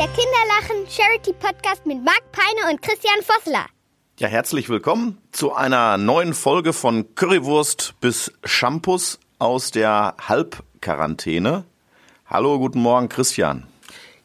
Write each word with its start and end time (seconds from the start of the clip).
Der 0.00 0.08
Kinderlachen 0.08 0.88
Charity 0.88 1.34
Podcast 1.34 1.84
mit 1.84 2.02
Marc 2.02 2.22
Peine 2.32 2.72
und 2.72 2.80
Christian 2.80 3.20
Vossler. 3.22 3.66
Ja, 4.18 4.28
herzlich 4.28 4.70
willkommen 4.70 5.18
zu 5.30 5.52
einer 5.52 5.98
neuen 5.98 6.32
Folge 6.32 6.72
von 6.72 7.14
Currywurst 7.14 7.92
bis 8.00 8.32
Shampoos 8.42 9.18
aus 9.38 9.72
der 9.72 10.14
Halbquarantäne. 10.26 11.64
Hallo, 12.24 12.58
guten 12.58 12.80
Morgen, 12.80 13.10
Christian. 13.10 13.66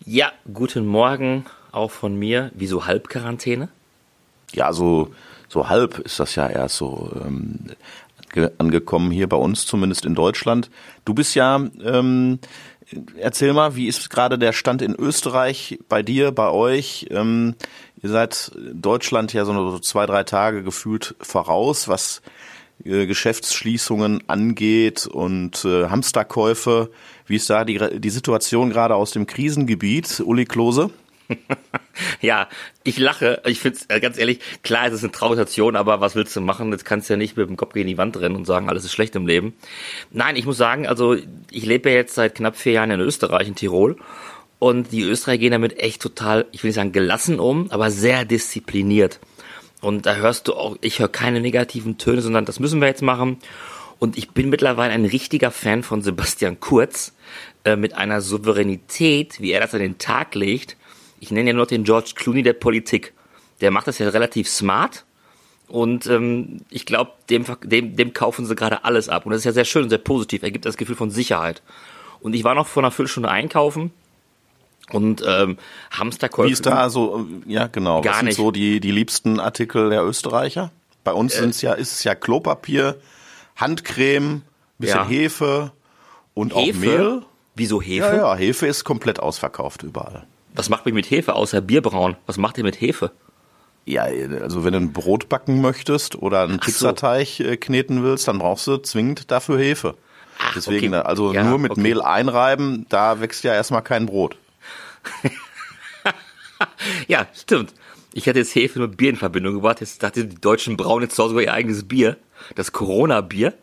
Ja, 0.06 0.32
guten 0.54 0.86
Morgen 0.86 1.46
auch 1.74 1.92
von 1.92 2.18
mir. 2.18 2.52
Wieso 2.54 2.86
Halbquarantäne? 2.86 3.68
Ja, 4.54 4.72
so, 4.72 5.14
so 5.50 5.68
halb 5.68 6.00
ist 6.00 6.22
das 6.22 6.36
ja 6.36 6.48
erst 6.48 6.78
so 6.78 7.12
ähm, 7.22 7.66
angekommen 8.58 9.12
hier 9.12 9.28
bei 9.28 9.38
uns, 9.38 9.66
zumindest 9.66 10.06
in 10.06 10.16
Deutschland. 10.16 10.70
Du 11.04 11.14
bist 11.14 11.36
ja, 11.36 11.56
ähm, 11.84 12.40
erzähl 13.18 13.54
mal, 13.54 13.76
wie 13.76 13.88
ist 13.88 14.10
gerade 14.10 14.38
der 14.38 14.54
Stand 14.54 14.82
in 14.82 14.96
Österreich 14.96 15.80
bei 15.90 16.04
dir, 16.04 16.32
bei 16.32 16.50
euch? 16.50 17.08
Ähm, 17.10 17.56
ihr 18.02 18.10
seid 18.10 18.52
Deutschland 18.74 19.34
ja 19.34 19.46
so 19.46 19.80
zwei, 19.80 20.06
drei 20.06 20.24
Tage 20.24 20.64
gefühlt 20.64 21.16
voraus, 21.20 21.88
was 21.88 22.22
äh, 22.84 23.06
Geschäftsschließungen 23.06 24.24
angeht 24.28 25.08
und 25.08 25.64
äh, 25.66 25.88
Hamsterkäufe. 25.88 26.92
Wie 27.26 27.36
ist 27.36 27.50
da 27.50 27.64
die, 27.64 28.00
die 28.00 28.10
Situation 28.10 28.70
gerade 28.70 28.96
aus 28.96 29.12
dem 29.12 29.28
Krisengebiet, 29.28 30.22
Uli 30.26 30.46
Klose? 30.46 30.90
ja, 32.22 32.48
ich 32.84 32.98
lache. 32.98 33.42
Ich 33.46 33.60
finde 33.60 33.78
es 33.78 33.86
äh, 33.90 34.00
ganz 34.00 34.18
ehrlich, 34.18 34.40
klar, 34.64 34.88
es 34.88 34.94
ist 34.94 35.04
eine 35.04 35.12
traurige 35.12 35.46
aber 35.78 36.02
was 36.02 36.16
willst 36.16 36.36
du 36.36 36.42
machen? 36.42 36.72
Jetzt 36.72 36.86
kannst 36.86 37.10
du 37.10 37.14
ja 37.14 37.18
nicht 37.18 37.38
mit 37.38 37.48
dem 37.48 37.58
Kopf 37.58 37.74
gegen 37.74 37.88
die 37.88 37.98
Wand 37.98 38.18
rennen 38.20 38.36
und 38.36 38.46
sagen, 38.46 38.70
alles 38.70 38.86
ist 38.86 38.94
schlecht 38.94 39.16
im 39.16 39.28
Leben. 39.28 39.54
Nein, 40.12 40.36
ich 40.36 40.46
muss 40.46 40.58
sagen, 40.58 40.88
also 40.88 41.16
ich 41.52 41.66
lebe 41.66 41.90
ja 41.90 41.96
jetzt 41.96 42.16
seit 42.16 42.36
knapp 42.36 42.56
vier 42.56 42.74
Jahren 42.74 42.92
in 42.92 43.00
Österreich, 43.00 43.48
in 43.48 43.56
Tirol. 43.56 43.98
Und 44.60 44.92
die 44.92 45.02
Österreicher 45.02 45.38
gehen 45.38 45.52
damit 45.52 45.80
echt 45.80 46.02
total, 46.02 46.46
ich 46.52 46.64
will 46.64 46.70
nicht 46.70 46.76
sagen 46.76 46.92
gelassen 46.92 47.40
um, 47.40 47.70
aber 47.72 47.92
sehr 47.92 48.26
diszipliniert. 48.26 49.20
Und 49.82 50.06
da 50.06 50.16
hörst 50.16 50.48
du 50.48 50.54
auch, 50.54 50.78
ich 50.82 51.00
höre 51.00 51.10
keine 51.10 51.42
negativen 51.42 51.98
Töne, 51.98 52.22
sondern 52.22 52.46
das 52.46 52.60
müssen 52.60 52.80
wir 52.80 52.88
jetzt 52.88 53.02
machen. 53.02 53.38
Und 54.00 54.18
ich 54.18 54.32
bin 54.32 54.50
mittlerweile 54.50 54.94
ein 54.94 55.06
richtiger 55.06 55.52
Fan 55.52 55.84
von 55.84 56.02
Sebastian 56.02 56.60
Kurz 56.60 57.14
äh, 57.64 57.76
mit 57.76 57.96
einer 57.96 58.22
Souveränität, 58.22 59.40
wie 59.40 59.52
er 59.52 59.62
das 59.62 59.74
an 59.74 59.82
den 59.82 59.98
Tag 59.98 60.36
legt 60.36 60.78
ich 61.20 61.32
nenne 61.32 61.50
ja 61.52 61.56
nur 61.56 61.66
den 61.66 61.84
George 61.84 62.12
Clooney 62.16 62.44
der 62.44 62.54
Politik. 62.54 63.14
Der 63.62 63.72
macht 63.72 63.88
das 63.88 64.00
ja 64.00 64.10
relativ 64.10 64.50
smart. 64.50 65.06
Und 65.68 66.06
ähm, 66.08 66.62
ich 66.70 66.86
glaube, 66.86 67.12
dem, 67.30 67.46
dem, 67.64 67.96
dem 67.96 68.14
kaufen 68.14 68.46
sie 68.46 68.56
gerade 68.56 68.84
alles 68.84 69.10
ab. 69.10 69.26
Und 69.26 69.32
das 69.32 69.40
ist 69.40 69.46
ja 69.46 69.52
sehr 69.52 69.66
schön 69.66 69.84
und 69.84 69.90
sehr 69.90 69.98
positiv. 69.98 70.44
Er 70.44 70.52
gibt 70.52 70.66
das 70.66 70.78
Gefühl 70.78 70.96
von 70.96 71.10
Sicherheit. 71.10 71.64
Und 72.22 72.34
ich 72.36 72.44
war 72.44 72.54
noch 72.56 72.68
vor 72.68 72.84
einer 72.84 72.92
Viertelstunde 72.92 73.30
einkaufen 73.30 73.92
und 74.92 75.24
ähm, 75.26 75.58
Hamsterkäufe. 75.92 76.50
Wie 76.50 76.54
ist 76.54 76.66
da 76.66 76.90
so, 76.90 77.26
ja 77.48 77.68
genau, 77.68 78.02
gar 78.02 78.14
was 78.14 78.20
sind 78.20 78.26
nicht. 78.28 78.38
so 78.38 78.52
die, 78.52 78.80
die 78.80 78.92
liebsten 78.92 79.40
Artikel 79.40 79.90
der 79.90 80.04
Österreicher? 80.04 80.72
Bei 81.04 81.14
uns 81.14 81.34
Äh, 81.36 81.40
sind's 81.42 81.62
ja, 81.62 81.74
ist 81.74 81.94
es 81.94 82.04
ja 82.04 82.14
Klopapier, 82.16 82.98
Handcreme, 83.56 84.44
bisschen 84.78 85.00
Ja. 85.00 85.08
Hefe 85.08 85.72
und 86.34 86.54
auch 86.54 86.66
Hefe? 86.66 86.80
Mehl. 86.80 87.22
Wieso 87.56 87.82
Hefe? 87.82 88.06
Ja, 88.06 88.16
ja, 88.16 88.36
Hefe 88.36 88.68
ist 88.68 88.84
komplett 88.84 89.20
ausverkauft 89.20 89.84
überall. 89.84 90.28
Was 90.56 90.70
macht 90.70 90.86
mich 90.86 90.94
mit 90.94 91.10
Hefe 91.10 91.36
außer 91.36 91.62
Bierbrauen? 91.62 92.16
Was 92.26 92.38
macht 92.38 92.58
ihr 92.58 92.64
mit 92.64 92.80
Hefe? 92.80 93.12
Ja, 93.86 94.04
also 94.04 94.64
wenn 94.64 94.74
du 94.74 94.80
ein 94.80 94.94
Brot 94.94 95.30
backen 95.30 95.62
möchtest 95.62 96.16
oder 96.16 96.44
einen 96.44 96.60
Ach 96.60 96.66
so. 96.66 96.72
Pizzateig 96.72 97.40
äh, 97.40 97.58
kneten 97.58 98.04
willst, 98.04 98.28
dann 98.28 98.40
brauchst 98.40 98.66
du 98.68 98.78
zwingend 98.78 99.30
dafür 99.30 99.60
Hefe. 99.60 99.96
Ach, 100.40 100.54
Deswegen, 100.56 100.94
okay. 100.94 101.06
also 101.06 101.34
Ja, 101.34 101.44
nur 101.44 101.60
mit 101.60 101.72
okay. 101.72 101.82
Mehl 101.82 102.02
einreiben, 102.02 102.86
da 102.90 103.22
wächst 103.22 103.44
ja 103.44 103.54
erstmal 103.54 103.84
kein 103.84 104.06
Brot. 104.06 104.38
Ja, 107.08 107.28
stimmt. 107.34 107.74
Ich 108.14 108.28
hatte 108.30 108.40
jetzt 108.40 108.56
Hefe 108.56 108.80
mit 108.80 108.98
Bier 108.98 109.10
in 109.10 109.16
Verbindung 109.18 109.56
gebracht. 109.56 109.82
Jetzt 109.82 110.02
dachte 110.02 110.26
die 110.26 110.40
Deutschen 110.40 110.78
brauen 110.78 111.02
jetzt 111.02 111.16
zu 111.16 111.24
Hause 111.24 111.32
sogar 111.32 111.44
ihr 111.44 111.54
eigenes 111.54 111.86
Bier. 111.86 112.18
Das 112.56 112.72
Corona-Bier. 112.72 113.54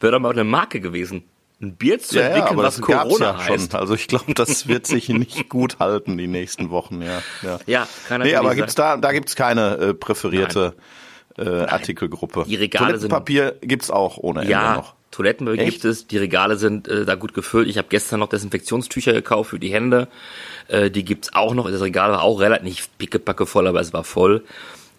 Wäre 0.00 0.12
doch 0.12 0.20
mal 0.20 0.30
eine 0.30 0.44
Marke 0.44 0.80
gewesen. 0.80 1.24
Ein 1.60 1.74
Bier 1.76 1.98
zu 1.98 2.20
entwickeln, 2.20 2.52
aber 2.52 2.62
was 2.64 2.76
das 2.76 2.86
gab's 2.86 3.02
Corona 3.08 3.32
ja 3.32 3.40
schon. 3.40 3.54
heißt. 3.54 3.74
Also 3.74 3.94
ich 3.94 4.06
glaube, 4.06 4.32
das 4.34 4.68
wird 4.68 4.86
sich 4.86 5.08
nicht 5.08 5.48
gut 5.48 5.78
halten 5.80 6.16
die 6.16 6.28
nächsten 6.28 6.70
Wochen. 6.70 7.02
Ja, 7.02 7.22
ja. 7.42 7.58
Ja, 7.66 7.88
kann 8.08 8.22
Nee, 8.22 8.36
aber 8.36 8.54
gibt's 8.54 8.74
da, 8.76 8.96
da 8.96 9.12
gibt's 9.12 9.34
keine 9.34 9.76
äh, 9.78 9.94
präferierte 9.94 10.74
äh, 11.36 11.48
Artikelgruppe. 11.48 12.44
Die 12.46 12.54
Regale 12.56 12.98
sind- 12.98 13.10
Toilettenpapier 13.10 13.56
gibt's 13.60 13.90
auch 13.90 14.18
ohne 14.18 14.40
Ende 14.42 14.52
Ja, 14.52 14.74
noch. 14.76 14.94
Toilettenpapier 15.10 15.62
Echt? 15.62 15.72
gibt 15.72 15.84
es, 15.86 16.06
die 16.06 16.18
Regale 16.18 16.56
sind 16.56 16.86
äh, 16.86 17.04
da 17.04 17.14
gut 17.16 17.34
gefüllt. 17.34 17.66
Ich 17.66 17.78
habe 17.78 17.88
gestern 17.90 18.20
noch 18.20 18.28
Desinfektionstücher 18.28 19.12
gekauft 19.12 19.50
für 19.50 19.58
die 19.58 19.72
Hände. 19.72 20.06
Äh, 20.68 20.90
die 20.92 21.04
gibt's 21.04 21.32
auch 21.34 21.54
noch. 21.54 21.68
Das 21.70 21.80
Regal 21.80 22.10
war 22.12 22.22
auch 22.22 22.40
relativ 22.40 22.64
nicht 22.64 22.98
pickepacke 22.98 23.46
voll, 23.46 23.66
aber 23.66 23.80
es 23.80 23.92
war 23.92 24.04
voll. 24.04 24.44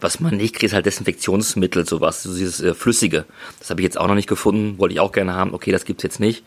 Was 0.01 0.19
man 0.19 0.37
nicht 0.37 0.53
kriegt, 0.55 0.63
ist 0.63 0.73
halt 0.73 0.85
Desinfektionsmittel, 0.85 1.85
sowas, 1.85 2.23
so 2.23 2.33
dieses 2.33 2.61
äh, 2.61 2.73
Flüssige. 2.73 3.25
Das 3.59 3.69
habe 3.69 3.81
ich 3.81 3.83
jetzt 3.83 3.97
auch 3.97 4.07
noch 4.07 4.15
nicht 4.15 4.29
gefunden, 4.29 4.77
wollte 4.79 4.93
ich 4.93 4.99
auch 4.99 5.11
gerne 5.11 5.33
haben. 5.33 5.53
Okay, 5.53 5.71
das 5.71 5.85
gibt's 5.85 6.03
jetzt 6.03 6.19
nicht. 6.19 6.43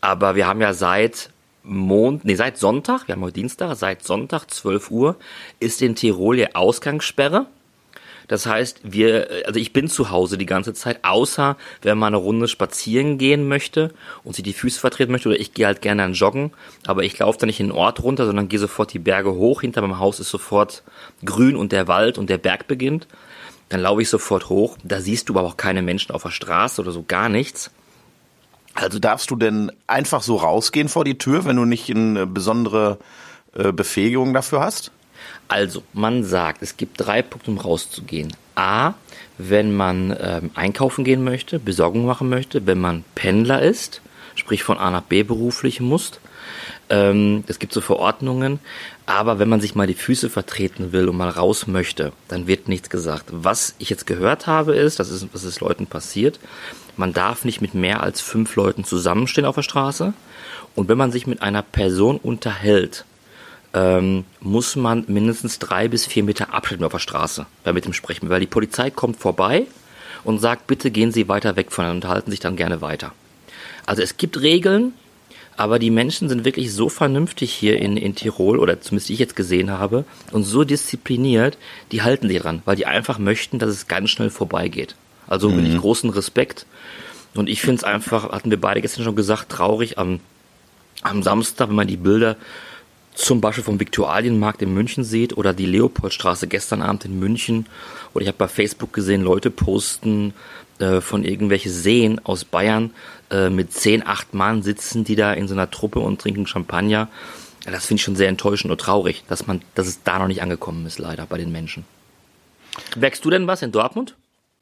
Aber 0.00 0.34
wir 0.34 0.46
haben 0.46 0.60
ja 0.60 0.74
seit 0.74 1.30
Mond, 1.62 2.26
nee, 2.26 2.34
seit 2.34 2.58
Sonntag, 2.58 3.08
wir 3.08 3.14
haben 3.14 3.22
heute 3.22 3.34
Dienstag, 3.34 3.74
seit 3.76 4.04
Sonntag 4.04 4.50
12 4.50 4.90
Uhr 4.90 5.16
ist 5.60 5.80
in 5.80 5.94
Tirol 5.94 6.38
ja 6.38 6.48
Ausgangssperre. 6.52 7.46
Das 8.28 8.46
heißt, 8.46 8.80
wir, 8.82 9.28
also 9.46 9.60
ich 9.60 9.72
bin 9.72 9.88
zu 9.88 10.10
Hause 10.10 10.38
die 10.38 10.46
ganze 10.46 10.72
Zeit, 10.72 11.00
außer 11.02 11.56
wenn 11.82 11.98
man 11.98 12.14
eine 12.14 12.22
Runde 12.22 12.48
spazieren 12.48 13.18
gehen 13.18 13.46
möchte 13.48 13.92
und 14.22 14.34
sich 14.34 14.44
die 14.44 14.52
Füße 14.52 14.80
vertreten 14.80 15.12
möchte, 15.12 15.28
oder 15.28 15.38
ich 15.38 15.54
gehe 15.54 15.66
halt 15.66 15.82
gerne 15.82 16.04
an 16.04 16.14
Joggen, 16.14 16.52
aber 16.86 17.04
ich 17.04 17.18
laufe 17.18 17.38
da 17.38 17.46
nicht 17.46 17.60
in 17.60 17.68
den 17.68 17.76
Ort 17.76 18.02
runter, 18.02 18.26
sondern 18.26 18.48
gehe 18.48 18.58
sofort 18.58 18.92
die 18.92 18.98
Berge 18.98 19.34
hoch. 19.34 19.60
Hinter 19.60 19.82
meinem 19.82 19.98
Haus 19.98 20.20
ist 20.20 20.30
sofort 20.30 20.82
grün 21.24 21.56
und 21.56 21.72
der 21.72 21.88
Wald 21.88 22.18
und 22.18 22.30
der 22.30 22.38
Berg 22.38 22.66
beginnt. 22.66 23.06
Dann 23.68 23.80
laufe 23.80 24.02
ich 24.02 24.08
sofort 24.08 24.48
hoch. 24.48 24.76
Da 24.84 25.00
siehst 25.00 25.28
du 25.28 25.34
aber 25.34 25.48
auch 25.48 25.56
keine 25.56 25.82
Menschen 25.82 26.12
auf 26.12 26.22
der 26.22 26.30
Straße 26.30 26.80
oder 26.80 26.92
so 26.92 27.04
gar 27.06 27.28
nichts. 27.28 27.70
Also 28.74 28.98
darfst 28.98 29.30
du 29.30 29.36
denn 29.36 29.70
einfach 29.86 30.22
so 30.22 30.36
rausgehen 30.36 30.88
vor 30.88 31.04
die 31.04 31.18
Tür, 31.18 31.44
wenn 31.44 31.56
du 31.56 31.64
nicht 31.64 31.88
eine 31.90 32.26
besondere 32.26 32.98
äh, 33.54 33.72
Befähigung 33.72 34.34
dafür 34.34 34.60
hast? 34.60 34.90
Also, 35.48 35.82
man 35.92 36.24
sagt, 36.24 36.62
es 36.62 36.76
gibt 36.76 37.00
drei 37.00 37.22
Punkte, 37.22 37.50
um 37.50 37.58
rauszugehen. 37.58 38.34
A, 38.54 38.94
wenn 39.38 39.74
man 39.74 40.16
ähm, 40.20 40.50
einkaufen 40.54 41.04
gehen 41.04 41.24
möchte, 41.24 41.58
Besorgung 41.58 42.06
machen 42.06 42.28
möchte, 42.28 42.66
wenn 42.66 42.80
man 42.80 43.04
Pendler 43.14 43.62
ist, 43.62 44.00
sprich 44.36 44.62
von 44.62 44.78
A 44.78 44.90
nach 44.90 45.02
B 45.02 45.22
beruflich 45.22 45.80
muss. 45.80 46.12
Ähm, 46.90 47.44
es 47.46 47.58
gibt 47.58 47.72
so 47.72 47.80
Verordnungen, 47.80 48.60
aber 49.06 49.38
wenn 49.38 49.48
man 49.48 49.60
sich 49.60 49.74
mal 49.74 49.86
die 49.86 49.94
Füße 49.94 50.28
vertreten 50.30 50.92
will 50.92 51.08
und 51.08 51.16
mal 51.16 51.30
raus 51.30 51.66
möchte, 51.66 52.12
dann 52.28 52.46
wird 52.46 52.68
nichts 52.68 52.90
gesagt. 52.90 53.26
Was 53.30 53.74
ich 53.78 53.90
jetzt 53.90 54.06
gehört 54.06 54.46
habe, 54.46 54.74
ist, 54.74 55.00
das 55.00 55.10
ist, 55.10 55.28
was 55.32 55.44
ist 55.44 55.60
Leuten 55.60 55.86
passiert, 55.86 56.38
man 56.96 57.12
darf 57.12 57.44
nicht 57.44 57.60
mit 57.60 57.74
mehr 57.74 58.02
als 58.02 58.20
fünf 58.20 58.54
Leuten 58.56 58.84
zusammenstehen 58.84 59.46
auf 59.46 59.56
der 59.56 59.62
Straße. 59.62 60.12
Und 60.74 60.88
wenn 60.88 60.98
man 60.98 61.12
sich 61.12 61.26
mit 61.26 61.42
einer 61.42 61.62
Person 61.62 62.18
unterhält, 62.18 63.04
ähm, 63.74 64.24
muss 64.40 64.76
man 64.76 65.04
mindestens 65.08 65.58
drei 65.58 65.88
bis 65.88 66.06
vier 66.06 66.22
Meter 66.22 66.54
Abstand 66.54 66.84
auf 66.84 66.92
der 66.92 67.00
Straße 67.00 67.46
bei 67.64 67.72
mit 67.72 67.84
dem 67.84 67.92
sprechen, 67.92 68.28
weil 68.30 68.40
die 68.40 68.46
Polizei 68.46 68.90
kommt 68.90 69.16
vorbei 69.16 69.66
und 70.22 70.38
sagt, 70.38 70.66
bitte 70.66 70.90
gehen 70.90 71.12
Sie 71.12 71.28
weiter 71.28 71.56
weg 71.56 71.72
von 71.72 71.84
und 71.84 71.96
unterhalten 71.96 72.30
sich 72.30 72.40
dann 72.40 72.56
gerne 72.56 72.80
weiter. 72.80 73.12
Also 73.84 74.00
es 74.00 74.16
gibt 74.16 74.40
Regeln, 74.40 74.94
aber 75.56 75.78
die 75.78 75.90
Menschen 75.90 76.28
sind 76.28 76.44
wirklich 76.44 76.72
so 76.72 76.88
vernünftig 76.88 77.52
hier 77.52 77.78
in, 77.78 77.96
in 77.96 78.14
Tirol, 78.14 78.58
oder 78.58 78.80
zumindest 78.80 79.10
ich 79.10 79.18
jetzt 79.18 79.36
gesehen 79.36 79.70
habe, 79.70 80.04
und 80.32 80.44
so 80.44 80.64
diszipliniert, 80.64 81.58
die 81.92 82.02
halten 82.02 82.28
sich 82.28 82.40
dran, 82.40 82.62
weil 82.64 82.76
die 82.76 82.86
einfach 82.86 83.18
möchten, 83.18 83.58
dass 83.58 83.70
es 83.70 83.86
ganz 83.86 84.10
schnell 84.10 84.30
vorbeigeht. 84.30 84.94
Also 85.26 85.50
bin 85.50 85.66
ich 85.66 85.78
großen 85.78 86.10
Respekt. 86.10 86.66
Und 87.34 87.48
ich 87.48 87.60
finde 87.60 87.76
es 87.76 87.84
einfach, 87.84 88.30
hatten 88.30 88.50
wir 88.50 88.60
beide 88.60 88.80
gestern 88.80 89.04
schon 89.04 89.16
gesagt, 89.16 89.48
traurig 89.48 89.98
am, 89.98 90.20
am 91.02 91.22
Samstag, 91.22 91.68
wenn 91.68 91.76
man 91.76 91.88
die 91.88 91.96
Bilder 91.96 92.36
zum 93.14 93.40
Beispiel 93.40 93.64
vom 93.64 93.80
Viktualienmarkt 93.80 94.60
in 94.62 94.74
München 94.74 95.04
sieht 95.04 95.36
oder 95.36 95.54
die 95.54 95.66
Leopoldstraße 95.66 96.46
gestern 96.48 96.82
Abend 96.82 97.04
in 97.04 97.18
München. 97.18 97.66
Oder 98.12 98.22
ich 98.22 98.28
habe 98.28 98.38
bei 98.38 98.48
Facebook 98.48 98.92
gesehen, 98.92 99.22
Leute 99.22 99.50
posten 99.50 100.34
äh, 100.78 101.00
von 101.00 101.24
irgendwelche 101.24 101.70
Seen 101.70 102.20
aus 102.24 102.44
Bayern 102.44 102.90
äh, 103.30 103.50
mit 103.50 103.72
zehn, 103.72 104.06
acht 104.06 104.34
Mann 104.34 104.62
sitzen 104.62 105.04
die 105.04 105.16
da 105.16 105.32
in 105.32 105.48
so 105.48 105.54
einer 105.54 105.70
Truppe 105.70 106.00
und 106.00 106.20
trinken 106.20 106.46
Champagner. 106.46 107.08
Ja, 107.64 107.70
das 107.70 107.86
finde 107.86 108.00
ich 108.00 108.04
schon 108.04 108.16
sehr 108.16 108.28
enttäuschend 108.28 108.70
und 108.70 108.80
traurig, 108.80 109.24
dass 109.28 109.46
man, 109.46 109.62
dass 109.74 109.86
es 109.86 110.02
da 110.02 110.18
noch 110.18 110.28
nicht 110.28 110.42
angekommen 110.42 110.84
ist, 110.84 110.98
leider 110.98 111.24
bei 111.26 111.38
den 111.38 111.52
Menschen. 111.52 111.84
Merkst 112.96 113.24
du 113.24 113.30
denn 113.30 113.46
was 113.46 113.62
in 113.62 113.72
Dortmund? 113.72 114.16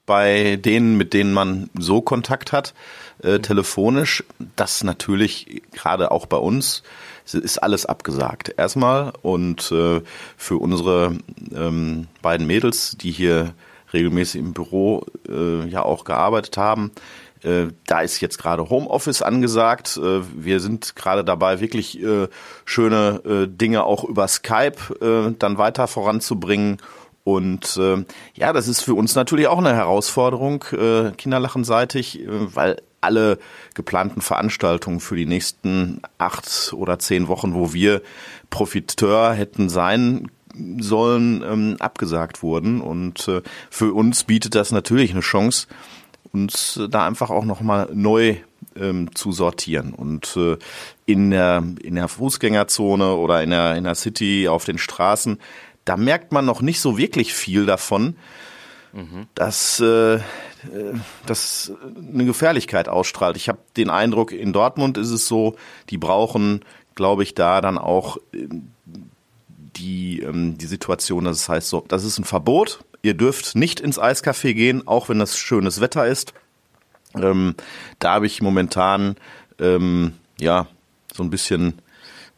bei 0.06 0.56
denen, 0.56 0.96
mit 0.96 1.14
denen 1.14 1.32
man 1.32 1.70
so 1.78 2.00
Kontakt 2.00 2.52
hat, 2.52 2.74
äh, 3.22 3.38
telefonisch, 3.38 4.24
das 4.56 4.82
natürlich 4.82 5.62
gerade 5.72 6.10
auch 6.10 6.26
bei 6.26 6.36
uns 6.36 6.82
ist 7.34 7.58
alles 7.58 7.86
abgesagt. 7.86 8.54
Erstmal 8.56 9.12
und 9.22 9.70
äh, 9.72 10.00
für 10.36 10.56
unsere 10.56 11.18
ähm, 11.54 12.06
beiden 12.22 12.46
Mädels, 12.46 12.96
die 12.98 13.10
hier 13.10 13.54
regelmäßig 13.92 14.40
im 14.40 14.52
Büro 14.52 15.04
äh, 15.28 15.66
ja 15.68 15.82
auch 15.82 16.04
gearbeitet 16.04 16.56
haben, 16.56 16.92
äh, 17.42 17.68
da 17.86 18.00
ist 18.00 18.20
jetzt 18.20 18.38
gerade 18.38 18.68
Homeoffice 18.70 19.22
angesagt. 19.22 19.96
Äh, 19.96 20.20
wir 20.34 20.60
sind 20.60 20.94
gerade 20.96 21.24
dabei, 21.24 21.60
wirklich 21.60 22.02
äh, 22.02 22.28
schöne 22.64 23.48
Dinge 23.48 23.84
auch 23.84 24.04
über 24.04 24.28
Skype 24.28 25.34
dann 25.38 25.58
weiter 25.58 25.88
voranzubringen. 25.88 26.78
Und 27.24 27.76
äh, 27.76 28.04
ja, 28.34 28.52
das 28.52 28.68
ist 28.68 28.80
für 28.80 28.94
uns 28.94 29.14
natürlich 29.14 29.46
auch 29.46 29.58
eine 29.58 29.74
Herausforderung, 29.74 30.64
äh, 30.72 31.12
kinderlachenseitig, 31.16 32.20
äh, 32.20 32.26
weil 32.54 32.82
alle 33.00 33.38
geplanten 33.74 34.20
Veranstaltungen 34.20 35.00
für 35.00 35.16
die 35.16 35.26
nächsten 35.26 36.02
acht 36.18 36.72
oder 36.72 36.98
zehn 36.98 37.28
Wochen, 37.28 37.54
wo 37.54 37.72
wir 37.72 38.02
Profiteur 38.50 39.32
hätten 39.32 39.68
sein 39.68 40.30
sollen, 40.78 41.42
ähm, 41.42 41.76
abgesagt 41.78 42.42
wurden. 42.42 42.80
Und 42.80 43.28
äh, 43.28 43.42
für 43.70 43.92
uns 43.92 44.24
bietet 44.24 44.54
das 44.54 44.72
natürlich 44.72 45.12
eine 45.12 45.20
Chance, 45.20 45.66
uns 46.32 46.80
da 46.90 47.06
einfach 47.06 47.30
auch 47.30 47.44
nochmal 47.44 47.88
neu 47.92 48.36
ähm, 48.76 49.14
zu 49.14 49.32
sortieren. 49.32 49.92
Und 49.94 50.36
äh, 50.36 50.56
in, 51.06 51.30
der, 51.30 51.62
in 51.82 51.94
der 51.94 52.08
Fußgängerzone 52.08 53.14
oder 53.14 53.42
in 53.42 53.50
der, 53.50 53.76
in 53.76 53.84
der 53.84 53.94
City, 53.94 54.48
auf 54.48 54.64
den 54.64 54.78
Straßen, 54.78 55.38
da 55.84 55.96
merkt 55.96 56.32
man 56.32 56.44
noch 56.44 56.62
nicht 56.62 56.80
so 56.80 56.96
wirklich 56.98 57.34
viel 57.34 57.66
davon, 57.66 58.16
mhm. 58.92 59.26
dass 59.34 59.80
äh, 59.80 60.20
das 61.26 61.72
eine 61.96 62.24
Gefährlichkeit 62.24 62.88
ausstrahlt. 62.88 63.36
Ich 63.36 63.48
habe 63.48 63.58
den 63.76 63.90
Eindruck, 63.90 64.32
in 64.32 64.52
Dortmund 64.52 64.98
ist 64.98 65.10
es 65.10 65.26
so, 65.26 65.56
die 65.90 65.98
brauchen, 65.98 66.64
glaube 66.94 67.22
ich, 67.22 67.34
da 67.34 67.60
dann 67.60 67.78
auch 67.78 68.18
äh, 68.32 68.48
die, 69.76 70.20
ähm, 70.20 70.58
die 70.58 70.66
Situation, 70.66 71.24
dass 71.24 71.38
es 71.38 71.48
heißt 71.48 71.68
so, 71.68 71.84
das 71.88 72.04
ist 72.04 72.18
ein 72.18 72.24
Verbot, 72.24 72.84
ihr 73.02 73.14
dürft 73.14 73.56
nicht 73.56 73.80
ins 73.80 73.98
Eiscafé 73.98 74.54
gehen, 74.54 74.86
auch 74.86 75.08
wenn 75.08 75.20
es 75.20 75.38
schönes 75.38 75.80
Wetter 75.80 76.06
ist. 76.06 76.34
Ähm, 77.14 77.54
da 77.98 78.14
habe 78.14 78.26
ich 78.26 78.40
momentan 78.40 79.16
ähm, 79.58 80.14
ja 80.38 80.66
so 81.12 81.22
ein 81.22 81.30
bisschen 81.30 81.80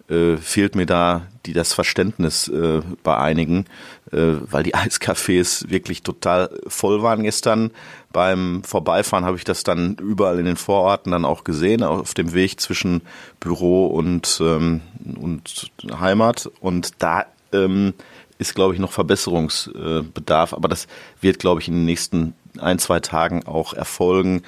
äh, 0.08 0.36
fehlt 0.36 0.74
mir 0.74 0.86
da 0.86 1.22
die 1.46 1.52
das 1.52 1.72
Verständnis 1.72 2.48
äh, 2.48 2.80
bei 3.02 3.16
einigen, 3.16 3.66
äh, 4.12 4.34
weil 4.50 4.62
die 4.62 4.74
Eiscafés 4.74 5.68
wirklich 5.68 6.02
total 6.02 6.50
voll 6.66 7.02
waren 7.02 7.22
gestern. 7.22 7.70
Beim 8.12 8.62
Vorbeifahren 8.64 9.24
habe 9.24 9.36
ich 9.36 9.44
das 9.44 9.62
dann 9.62 9.96
überall 9.96 10.38
in 10.38 10.46
den 10.46 10.56
Vororten 10.56 11.12
dann 11.12 11.24
auch 11.24 11.44
gesehen, 11.44 11.82
auf 11.82 12.14
dem 12.14 12.32
Weg 12.32 12.60
zwischen 12.60 13.02
Büro 13.40 13.86
und, 13.86 14.40
ähm, 14.42 14.80
und 15.20 15.70
Heimat. 15.98 16.50
Und 16.60 17.02
da 17.02 17.26
ähm, 17.52 17.92
ist, 18.38 18.54
glaube 18.54 18.74
ich, 18.74 18.80
noch 18.80 18.92
Verbesserungsbedarf. 18.92 20.54
Aber 20.54 20.68
das 20.68 20.86
wird, 21.20 21.38
glaube 21.38 21.60
ich, 21.60 21.68
in 21.68 21.74
den 21.74 21.84
nächsten 21.84 22.34
ein, 22.58 22.78
zwei 22.78 23.00
Tagen 23.00 23.46
auch 23.46 23.74
erfolgen, 23.74 24.42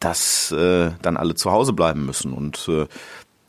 dass 0.00 0.52
äh, 0.52 0.90
dann 1.02 1.16
alle 1.16 1.34
zu 1.34 1.50
Hause 1.50 1.72
bleiben 1.72 2.06
müssen. 2.06 2.32
Und 2.32 2.68
äh, 2.68 2.86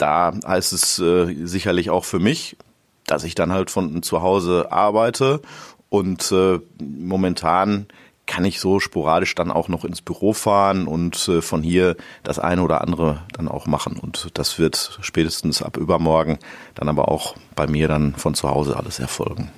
da 0.01 0.34
heißt 0.46 0.74
es 0.74 1.00
äh, 1.00 1.36
sicherlich 1.46 1.90
auch 1.90 2.06
für 2.06 2.19
mich, 2.19 2.57
dass 3.06 3.24
ich 3.24 3.36
dann 3.36 3.51
halt 3.51 3.72
von 3.72 4.01
zu 4.04 4.22
Hause 4.22 4.72
arbeite 4.72 5.42
und 5.90 6.31
äh, 6.31 6.60
momentan 6.80 7.88
kann 8.30 8.46
ich 8.46 8.60
so 8.60 8.80
sporadisch 8.80 9.34
dann 9.34 9.50
auch 9.50 9.69
noch 9.69 9.84
ins 9.84 10.01
Büro 10.01 10.34
fahren 10.34 10.86
und 10.86 11.28
äh, 11.28 11.42
von 11.42 11.63
hier 11.63 11.96
das 12.24 12.38
eine 12.38 12.62
oder 12.62 12.81
andere 12.81 13.24
dann 13.34 13.48
auch 13.48 13.66
machen. 13.66 13.98
Und 13.98 14.30
das 14.36 14.60
wird 14.60 15.00
spätestens 15.01 15.63
ab 15.63 15.78
übermorgen 15.78 16.38
dann 16.75 16.90
aber 16.90 17.10
auch 17.10 17.36
bei 17.56 17.66
mir 17.66 17.88
dann 17.88 18.13
von 18.13 18.36
zu 18.36 18.48
Hause 18.48 18.78
alles 18.78 19.00
erfolgen. 19.00 19.50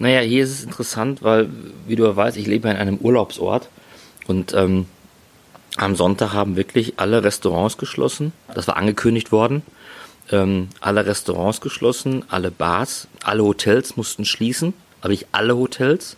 Naja, 0.00 0.20
hier 0.20 0.42
ist 0.42 0.50
es 0.50 0.64
interessant, 0.64 1.22
weil, 1.22 1.48
wie 1.86 1.94
du 1.94 2.04
ja 2.04 2.16
weißt, 2.16 2.36
ich 2.36 2.46
lebe 2.46 2.68
in 2.68 2.76
einem 2.76 2.98
Urlaubsort 2.98 3.68
und 4.26 4.52
ähm, 4.54 4.86
am 5.76 5.96
Sonntag 5.96 6.32
haben 6.32 6.56
wirklich 6.56 6.94
alle 6.98 7.22
Restaurants 7.22 7.78
geschlossen. 7.78 8.32
Das 8.54 8.66
war 8.66 8.76
angekündigt 8.76 9.32
worden. 9.32 9.62
Ähm, 10.30 10.68
alle 10.80 11.06
Restaurants 11.06 11.60
geschlossen, 11.60 12.24
alle 12.28 12.50
Bars, 12.50 13.08
alle 13.22 13.44
Hotels 13.44 13.96
mussten 13.96 14.24
schließen. 14.24 14.74
Aber 15.00 15.10
nicht 15.10 15.28
alle 15.32 15.56
Hotels. 15.56 16.16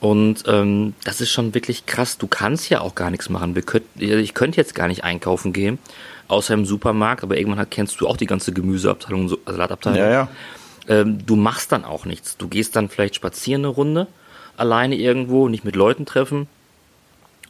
Und 0.00 0.42
ähm, 0.48 0.94
das 1.04 1.20
ist 1.20 1.30
schon 1.30 1.54
wirklich 1.54 1.86
krass. 1.86 2.18
Du 2.18 2.26
kannst 2.26 2.68
ja 2.68 2.80
auch 2.80 2.96
gar 2.96 3.10
nichts 3.10 3.28
machen. 3.28 3.54
Wir 3.54 3.62
könnt, 3.62 3.84
ich 3.94 4.34
könnte 4.34 4.56
jetzt 4.56 4.74
gar 4.74 4.88
nicht 4.88 5.04
einkaufen 5.04 5.52
gehen, 5.52 5.78
außer 6.26 6.54
im 6.54 6.66
Supermarkt. 6.66 7.22
Aber 7.22 7.36
irgendwann 7.36 7.70
kennst 7.70 8.00
du 8.00 8.08
auch 8.08 8.16
die 8.16 8.26
ganze 8.26 8.52
Gemüseabteilung, 8.52 9.28
Salatabteilung. 9.46 10.00
Ja, 10.00 10.10
ja. 10.10 10.28
Ähm, 10.88 11.24
du 11.24 11.36
machst 11.36 11.70
dann 11.70 11.84
auch 11.84 12.04
nichts. 12.04 12.36
Du 12.36 12.48
gehst 12.48 12.74
dann 12.74 12.88
vielleicht 12.88 13.14
spazieren 13.14 13.64
eine 13.64 13.68
Runde, 13.68 14.08
alleine 14.56 14.96
irgendwo, 14.96 15.48
nicht 15.48 15.64
mit 15.64 15.76
Leuten 15.76 16.04
treffen. 16.04 16.48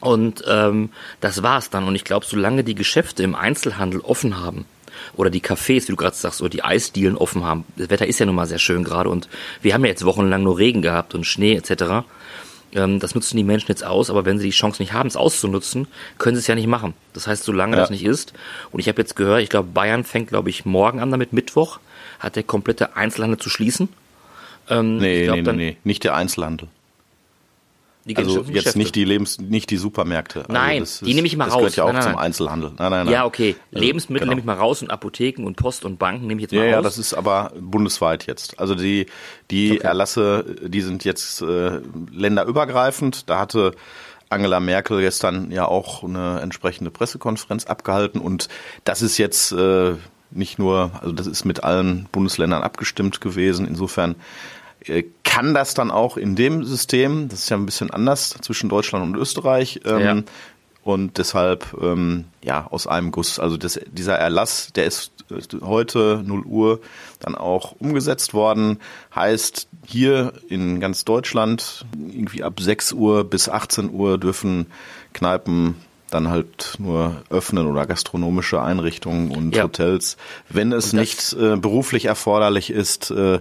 Und 0.02 0.42
ähm, 0.48 0.90
das 1.20 1.44
war's 1.44 1.70
dann. 1.70 1.84
Und 1.84 1.94
ich 1.94 2.02
glaube, 2.02 2.26
solange 2.26 2.64
die 2.64 2.74
Geschäfte 2.74 3.22
im 3.22 3.36
Einzelhandel 3.36 4.00
offen 4.00 4.40
haben, 4.40 4.66
oder 5.16 5.30
die 5.30 5.40
Cafés, 5.40 5.88
wie 5.88 5.92
du 5.92 5.96
gerade 5.96 6.16
sagst, 6.16 6.40
oder 6.40 6.50
die 6.50 6.64
Eisdielen 6.64 7.16
offen 7.16 7.44
haben. 7.44 7.64
Das 7.76 7.88
Wetter 7.88 8.06
ist 8.06 8.18
ja 8.18 8.26
nun 8.26 8.34
mal 8.34 8.46
sehr 8.46 8.58
schön 8.58 8.84
gerade 8.84 9.08
und 9.08 9.28
wir 9.62 9.74
haben 9.74 9.84
ja 9.84 9.90
jetzt 9.90 10.04
wochenlang 10.04 10.42
nur 10.42 10.58
Regen 10.58 10.82
gehabt 10.82 11.14
und 11.14 11.24
Schnee 11.24 11.54
etc. 11.54 12.04
Ähm, 12.74 12.98
das 13.00 13.14
nutzen 13.14 13.36
die 13.36 13.44
Menschen 13.44 13.68
jetzt 13.68 13.84
aus, 13.84 14.10
aber 14.10 14.24
wenn 14.24 14.38
sie 14.38 14.46
die 14.46 14.52
Chance 14.52 14.82
nicht 14.82 14.92
haben, 14.92 15.06
es 15.06 15.16
auszunutzen, 15.16 15.86
können 16.18 16.36
sie 16.36 16.40
es 16.40 16.46
ja 16.46 16.54
nicht 16.54 16.66
machen. 16.66 16.94
Das 17.12 17.26
heißt, 17.26 17.44
solange 17.44 17.76
ja. 17.76 17.82
das 17.82 17.90
nicht 17.90 18.04
ist, 18.04 18.32
und 18.70 18.80
ich 18.80 18.88
habe 18.88 19.00
jetzt 19.00 19.16
gehört, 19.16 19.42
ich 19.42 19.48
glaube, 19.48 19.68
Bayern 19.72 20.04
fängt, 20.04 20.28
glaube 20.28 20.50
ich, 20.50 20.64
morgen 20.64 21.00
an 21.00 21.10
damit, 21.10 21.32
Mittwoch, 21.32 21.80
hat 22.18 22.36
der 22.36 22.42
komplette 22.42 22.96
Einzelhandel 22.96 23.38
zu 23.38 23.50
schließen. 23.50 23.88
Ähm, 24.68 24.98
nee, 24.98 25.24
glaub, 25.24 25.36
nee, 25.36 25.42
nee, 25.42 25.52
nee, 25.52 25.76
nicht 25.84 26.04
der 26.04 26.14
Einzelhandel. 26.14 26.68
Die 28.04 28.16
also 28.16 28.42
jetzt 28.42 28.74
nicht 28.74 28.96
die 28.96 29.04
Lebens, 29.04 29.38
nicht 29.38 29.70
die 29.70 29.76
Supermärkte. 29.76 30.40
Also 30.40 30.52
nein, 30.52 30.82
ist, 30.82 31.06
die 31.06 31.14
nehme 31.14 31.26
ich 31.28 31.36
mal 31.36 31.48
raus. 31.48 31.62
Das 31.62 31.74
gehört 31.74 31.76
ja 31.76 31.84
auch 31.84 31.92
nein, 31.92 32.02
nein, 32.02 32.12
zum 32.12 32.18
Einzelhandel. 32.18 32.72
Nein, 32.76 32.90
nein, 32.90 33.04
nein. 33.06 33.12
Ja, 33.12 33.24
okay. 33.24 33.54
Also, 33.70 33.84
Lebensmittel 33.84 34.24
genau. 34.24 34.30
nehme 34.32 34.40
ich 34.40 34.44
mal 34.44 34.56
raus 34.56 34.82
und 34.82 34.90
Apotheken 34.90 35.44
und 35.44 35.56
Post 35.56 35.84
und 35.84 35.98
Banken 36.00 36.26
nehme 36.26 36.40
ich 36.40 36.50
jetzt 36.50 36.52
mal 36.52 36.66
ja, 36.66 36.76
raus. 36.76 36.76
Ja, 36.78 36.82
das 36.82 36.98
ist 36.98 37.14
aber 37.14 37.52
bundesweit 37.60 38.26
jetzt. 38.26 38.58
Also 38.58 38.74
die 38.74 39.06
die 39.52 39.72
okay. 39.72 39.86
Erlasse, 39.86 40.56
die 40.62 40.80
sind 40.80 41.04
jetzt 41.04 41.42
äh, 41.42 41.80
länderübergreifend. 42.10 43.30
Da 43.30 43.38
hatte 43.38 43.72
Angela 44.30 44.58
Merkel 44.58 45.00
gestern 45.00 45.52
ja 45.52 45.66
auch 45.66 46.02
eine 46.02 46.40
entsprechende 46.40 46.90
Pressekonferenz 46.90 47.66
abgehalten 47.66 48.20
und 48.20 48.48
das 48.82 49.02
ist 49.02 49.18
jetzt 49.18 49.52
äh, 49.52 49.94
nicht 50.30 50.58
nur, 50.58 50.90
also 51.00 51.12
das 51.12 51.26
ist 51.26 51.44
mit 51.44 51.62
allen 51.62 52.08
Bundesländern 52.10 52.62
abgestimmt 52.62 53.20
gewesen. 53.20 53.66
Insofern 53.66 54.16
kann 55.24 55.54
das 55.54 55.74
dann 55.74 55.90
auch 55.90 56.16
in 56.16 56.36
dem 56.36 56.64
System, 56.64 57.28
das 57.28 57.40
ist 57.40 57.50
ja 57.50 57.56
ein 57.56 57.66
bisschen 57.66 57.90
anders 57.90 58.30
zwischen 58.40 58.68
Deutschland 58.68 59.04
und 59.04 59.20
Österreich, 59.20 59.80
ähm, 59.84 60.00
ja. 60.00 60.22
und 60.82 61.18
deshalb 61.18 61.74
ähm, 61.80 62.26
ja 62.42 62.66
aus 62.70 62.86
einem 62.86 63.12
Guss. 63.12 63.38
Also 63.38 63.56
das, 63.56 63.80
dieser 63.90 64.16
Erlass, 64.16 64.72
der 64.74 64.86
ist 64.86 65.12
heute 65.62 66.22
0 66.24 66.44
Uhr 66.44 66.80
dann 67.20 67.34
auch 67.34 67.72
umgesetzt 67.78 68.34
worden, 68.34 68.78
heißt 69.14 69.68
hier 69.86 70.32
in 70.48 70.80
ganz 70.80 71.04
Deutschland 71.04 71.86
irgendwie 71.96 72.42
ab 72.42 72.60
6 72.60 72.92
Uhr 72.92 73.24
bis 73.24 73.48
18 73.48 73.90
Uhr 73.90 74.18
dürfen 74.18 74.66
Kneipen 75.12 75.76
dann 76.14 76.28
halt 76.28 76.74
nur 76.78 77.22
öffnen 77.30 77.66
oder 77.66 77.86
gastronomische 77.86 78.60
Einrichtungen 78.60 79.30
und 79.30 79.54
ja. 79.54 79.64
Hotels. 79.64 80.16
Wenn 80.48 80.72
es 80.72 80.92
nicht 80.92 81.32
äh, 81.32 81.56
beruflich 81.56 82.06
erforderlich 82.06 82.70
ist, 82.70 83.10
äh, 83.10 83.40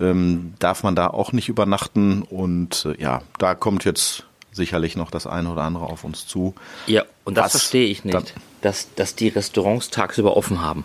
ähm, 0.00 0.54
darf 0.58 0.82
man 0.82 0.96
da 0.96 1.08
auch 1.08 1.32
nicht 1.32 1.48
übernachten. 1.48 2.22
Und 2.22 2.86
äh, 2.86 3.00
ja, 3.00 3.22
da 3.38 3.54
kommt 3.54 3.84
jetzt 3.84 4.24
sicherlich 4.52 4.96
noch 4.96 5.10
das 5.10 5.26
eine 5.26 5.50
oder 5.50 5.62
andere 5.62 5.86
auf 5.86 6.04
uns 6.04 6.26
zu. 6.26 6.54
Ja, 6.86 7.04
und 7.24 7.36
das 7.36 7.52
verstehe 7.52 7.86
ich 7.86 8.04
nicht, 8.04 8.34
dass, 8.62 8.88
dass 8.94 9.14
die 9.14 9.28
Restaurants 9.28 9.90
tagsüber 9.90 10.36
offen 10.36 10.62
haben. 10.62 10.84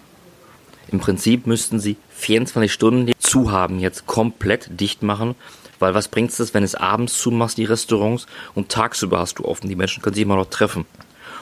Im 0.91 0.99
Prinzip 0.99 1.47
müssten 1.47 1.79
sie 1.79 1.95
24 2.09 2.71
Stunden 2.71 3.11
zu 3.19 3.51
haben, 3.51 3.79
jetzt 3.79 4.07
komplett 4.07 4.79
dicht 4.79 5.03
machen. 5.03 5.35
Weil 5.79 5.95
was 5.95 6.09
bringt 6.09 6.37
es, 6.37 6.53
wenn 6.53 6.63
es 6.63 6.75
abends 6.75 7.17
zumachst, 7.17 7.57
die 7.57 7.65
Restaurants, 7.65 8.27
und 8.53 8.69
tagsüber 8.69 9.19
hast 9.19 9.39
du 9.39 9.45
offen? 9.45 9.67
Die 9.67 9.75
Menschen 9.75 10.03
können 10.03 10.13
sich 10.13 10.21
immer 10.21 10.35
noch 10.35 10.49
treffen. 10.49 10.85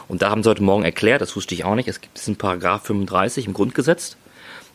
Und 0.10 0.24
da 0.24 0.32
haben 0.32 0.44
sie 0.44 0.50
heute 0.50 0.64
Morgen 0.64 0.84
erklärt, 0.84 1.22
das 1.22 1.36
wusste 1.36 1.54
ich 1.54 1.64
auch 1.64 1.76
nicht, 1.76 1.88
es 1.88 2.02
gibt 2.02 2.18
diesen 2.18 2.36
Paragraph 2.36 2.84
35 2.84 3.46
im 3.46 3.54
Grundgesetz. 3.54 4.18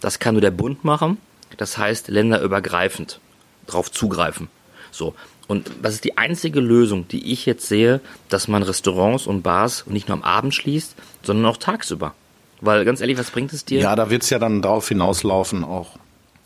Das 0.01 0.19
kann 0.21 0.35
nur 0.35 0.41
der 0.41 0.53
Bund 0.53 0.85
machen. 0.85 1.19
Das 1.59 1.77
heißt, 1.77 2.09
länderübergreifend 2.09 3.21
drauf 3.67 3.91
zugreifen. 3.91 4.49
So. 4.91 5.15
Und 5.47 5.71
das 5.83 5.95
ist 5.95 6.05
die 6.05 6.17
einzige 6.17 6.61
Lösung, 6.61 7.07
die 7.09 7.33
ich 7.33 7.47
jetzt 7.47 7.67
sehe, 7.67 8.01
dass 8.29 8.49
man 8.49 8.63
Restaurants 8.63 9.27
und 9.27 9.43
Bars 9.43 9.85
nicht 9.87 10.09
nur 10.09 10.17
am 10.17 10.23
Abend 10.23 10.55
schließt, 10.55 10.95
sondern 11.23 11.47
auch 11.47 11.59
tagsüber. 11.59 12.15
Weil 12.61 12.85
ganz 12.85 13.01
ehrlich, 13.01 13.19
was 13.19 13.31
bringt 13.31 13.53
es 13.53 13.65
dir? 13.65 13.81
Ja, 13.81 13.97
da 13.97 14.09
wird's 14.09 14.31
ja 14.31 14.39
dann 14.39 14.63
drauf 14.63 14.89
hinauslaufen 14.89 15.65
auch. 15.65 15.99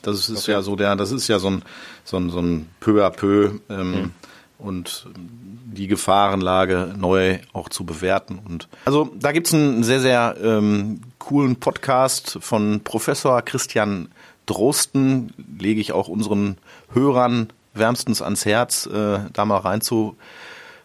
Das 0.02 0.28
ist 0.28 0.44
okay. 0.44 0.52
ja 0.52 0.62
so 0.62 0.76
der, 0.76 0.96
das 0.96 1.12
ist 1.12 1.28
ja 1.28 1.38
so 1.38 1.50
ein, 1.50 1.62
so 2.04 2.16
ein, 2.16 2.30
so 2.30 2.40
ein 2.40 2.68
peu 2.80 3.04
à 3.04 3.10
peu 3.10 3.60
ähm, 3.68 3.90
mhm. 3.90 4.10
Und 4.58 5.06
die 5.14 5.86
Gefahrenlage 5.86 6.94
neu 6.98 7.38
auch 7.52 7.68
zu 7.68 7.84
bewerten. 7.84 8.40
Und 8.44 8.68
also 8.84 9.10
da 9.18 9.32
gibt's 9.32 9.54
einen 9.54 9.84
sehr, 9.84 10.00
sehr 10.00 10.36
ähm, 10.42 11.00
coolen 11.18 11.56
Podcast 11.56 12.38
von 12.40 12.80
Professor 12.82 13.40
Christian 13.42 14.08
Drosten, 14.46 15.32
lege 15.58 15.80
ich 15.80 15.92
auch 15.92 16.08
unseren 16.08 16.56
Hörern 16.92 17.48
wärmstens 17.74 18.22
ans 18.22 18.44
Herz, 18.44 18.86
äh, 18.86 19.20
da 19.32 19.44
mal 19.44 19.58
reinzuhören. 19.58 20.16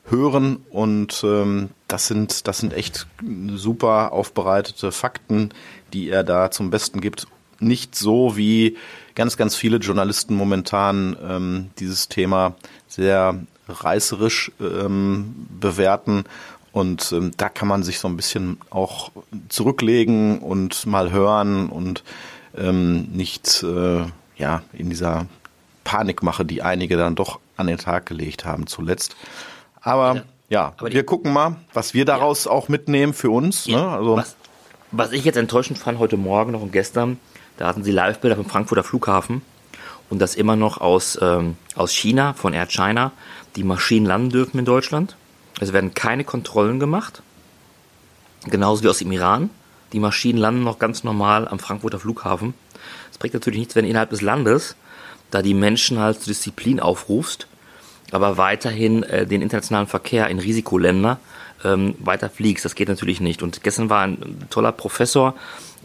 hören 0.05 0.57
und 0.69 1.23
ähm, 1.23 1.69
das 1.87 2.07
sind 2.07 2.47
das 2.47 2.57
sind 2.59 2.73
echt 2.73 3.07
super 3.55 4.11
aufbereitete 4.11 4.91
Fakten, 4.91 5.49
die 5.93 6.09
er 6.09 6.23
da 6.23 6.51
zum 6.51 6.69
Besten 6.69 7.01
gibt. 7.01 7.27
Nicht 7.59 7.95
so 7.95 8.35
wie 8.35 8.77
ganz 9.15 9.37
ganz 9.37 9.55
viele 9.55 9.77
Journalisten 9.77 10.35
momentan 10.35 11.15
ähm, 11.23 11.69
dieses 11.79 12.09
Thema 12.09 12.55
sehr 12.87 13.39
reißerisch 13.67 14.51
ähm, 14.59 15.47
bewerten 15.59 16.25
und 16.73 17.11
ähm, 17.11 17.31
da 17.37 17.49
kann 17.49 17.67
man 17.67 17.83
sich 17.83 17.99
so 17.99 18.07
ein 18.07 18.17
bisschen 18.17 18.57
auch 18.71 19.11
zurücklegen 19.47 20.39
und 20.39 20.87
mal 20.87 21.11
hören 21.11 21.69
und 21.69 22.03
ähm, 22.57 23.03
nicht 23.11 23.63
äh, 23.63 24.05
ja 24.37 24.63
in 24.73 24.89
dieser 24.89 25.27
Panikmache, 25.83 26.45
die 26.45 26.63
einige 26.63 26.97
dann 26.97 27.13
doch 27.13 27.39
an 27.57 27.67
den 27.67 27.77
Tag 27.77 28.07
gelegt 28.07 28.43
haben 28.43 28.65
zuletzt. 28.65 29.15
Aber 29.81 30.15
ja, 30.15 30.23
ja 30.49 30.73
aber 30.77 30.91
wir 30.91 31.05
gucken 31.05 31.31
mal, 31.31 31.57
was 31.73 31.93
wir 31.93 32.05
daraus 32.05 32.45
ja. 32.45 32.51
auch 32.51 32.69
mitnehmen 32.69 33.13
für 33.13 33.29
uns. 33.29 33.67
Ja, 33.67 33.77
ne? 33.77 33.89
also, 33.89 34.17
was, 34.17 34.35
was 34.91 35.11
ich 35.11 35.25
jetzt 35.25 35.37
enttäuschend 35.37 35.77
fand 35.77 35.99
heute 35.99 36.17
Morgen 36.17 36.53
noch 36.53 36.61
und 36.61 36.71
gestern, 36.71 37.19
da 37.57 37.67
hatten 37.67 37.83
sie 37.83 37.91
Live-Bilder 37.91 38.35
vom 38.35 38.45
Frankfurter 38.45 38.83
Flughafen 38.83 39.43
und 40.09 40.19
das 40.19 40.35
immer 40.35 40.55
noch 40.55 40.79
aus, 40.79 41.17
ähm, 41.21 41.55
aus 41.75 41.91
China, 41.91 42.33
von 42.33 42.53
Air 42.53 42.67
China, 42.67 43.11
die 43.55 43.63
Maschinen 43.63 44.05
landen 44.05 44.29
dürfen 44.29 44.59
in 44.59 44.65
Deutschland. 44.65 45.15
Es 45.59 45.73
werden 45.73 45.93
keine 45.93 46.23
Kontrollen 46.23 46.79
gemacht. 46.79 47.21
Genauso 48.45 48.83
wie 48.83 48.89
aus 48.89 48.99
dem 48.99 49.11
Iran. 49.11 49.49
Die 49.93 49.99
Maschinen 49.99 50.39
landen 50.39 50.63
noch 50.63 50.79
ganz 50.79 51.03
normal 51.03 51.47
am 51.47 51.59
Frankfurter 51.59 51.99
Flughafen. 51.99 52.53
Es 53.11 53.17
bringt 53.17 53.33
natürlich 53.33 53.59
nichts, 53.59 53.75
wenn 53.75 53.85
innerhalb 53.85 54.09
des 54.09 54.21
Landes 54.21 54.75
da 55.31 55.41
die 55.41 55.53
Menschen 55.53 55.99
halt 55.99 56.19
zur 56.19 56.31
Disziplin 56.31 56.79
aufrufst, 56.79 57.47
aber 58.11 58.37
weiterhin 58.37 59.03
äh, 59.03 59.25
den 59.25 59.41
internationalen 59.41 59.87
Verkehr 59.87 60.27
in 60.27 60.39
Risikoländer 60.39 61.19
ähm, 61.63 61.95
weiter 61.99 62.29
fliegst. 62.29 62.65
Das 62.65 62.75
geht 62.75 62.89
natürlich 62.89 63.19
nicht. 63.19 63.41
Und 63.41 63.63
gestern 63.63 63.89
war 63.89 64.03
ein 64.03 64.45
toller 64.49 64.71
Professor, 64.71 65.33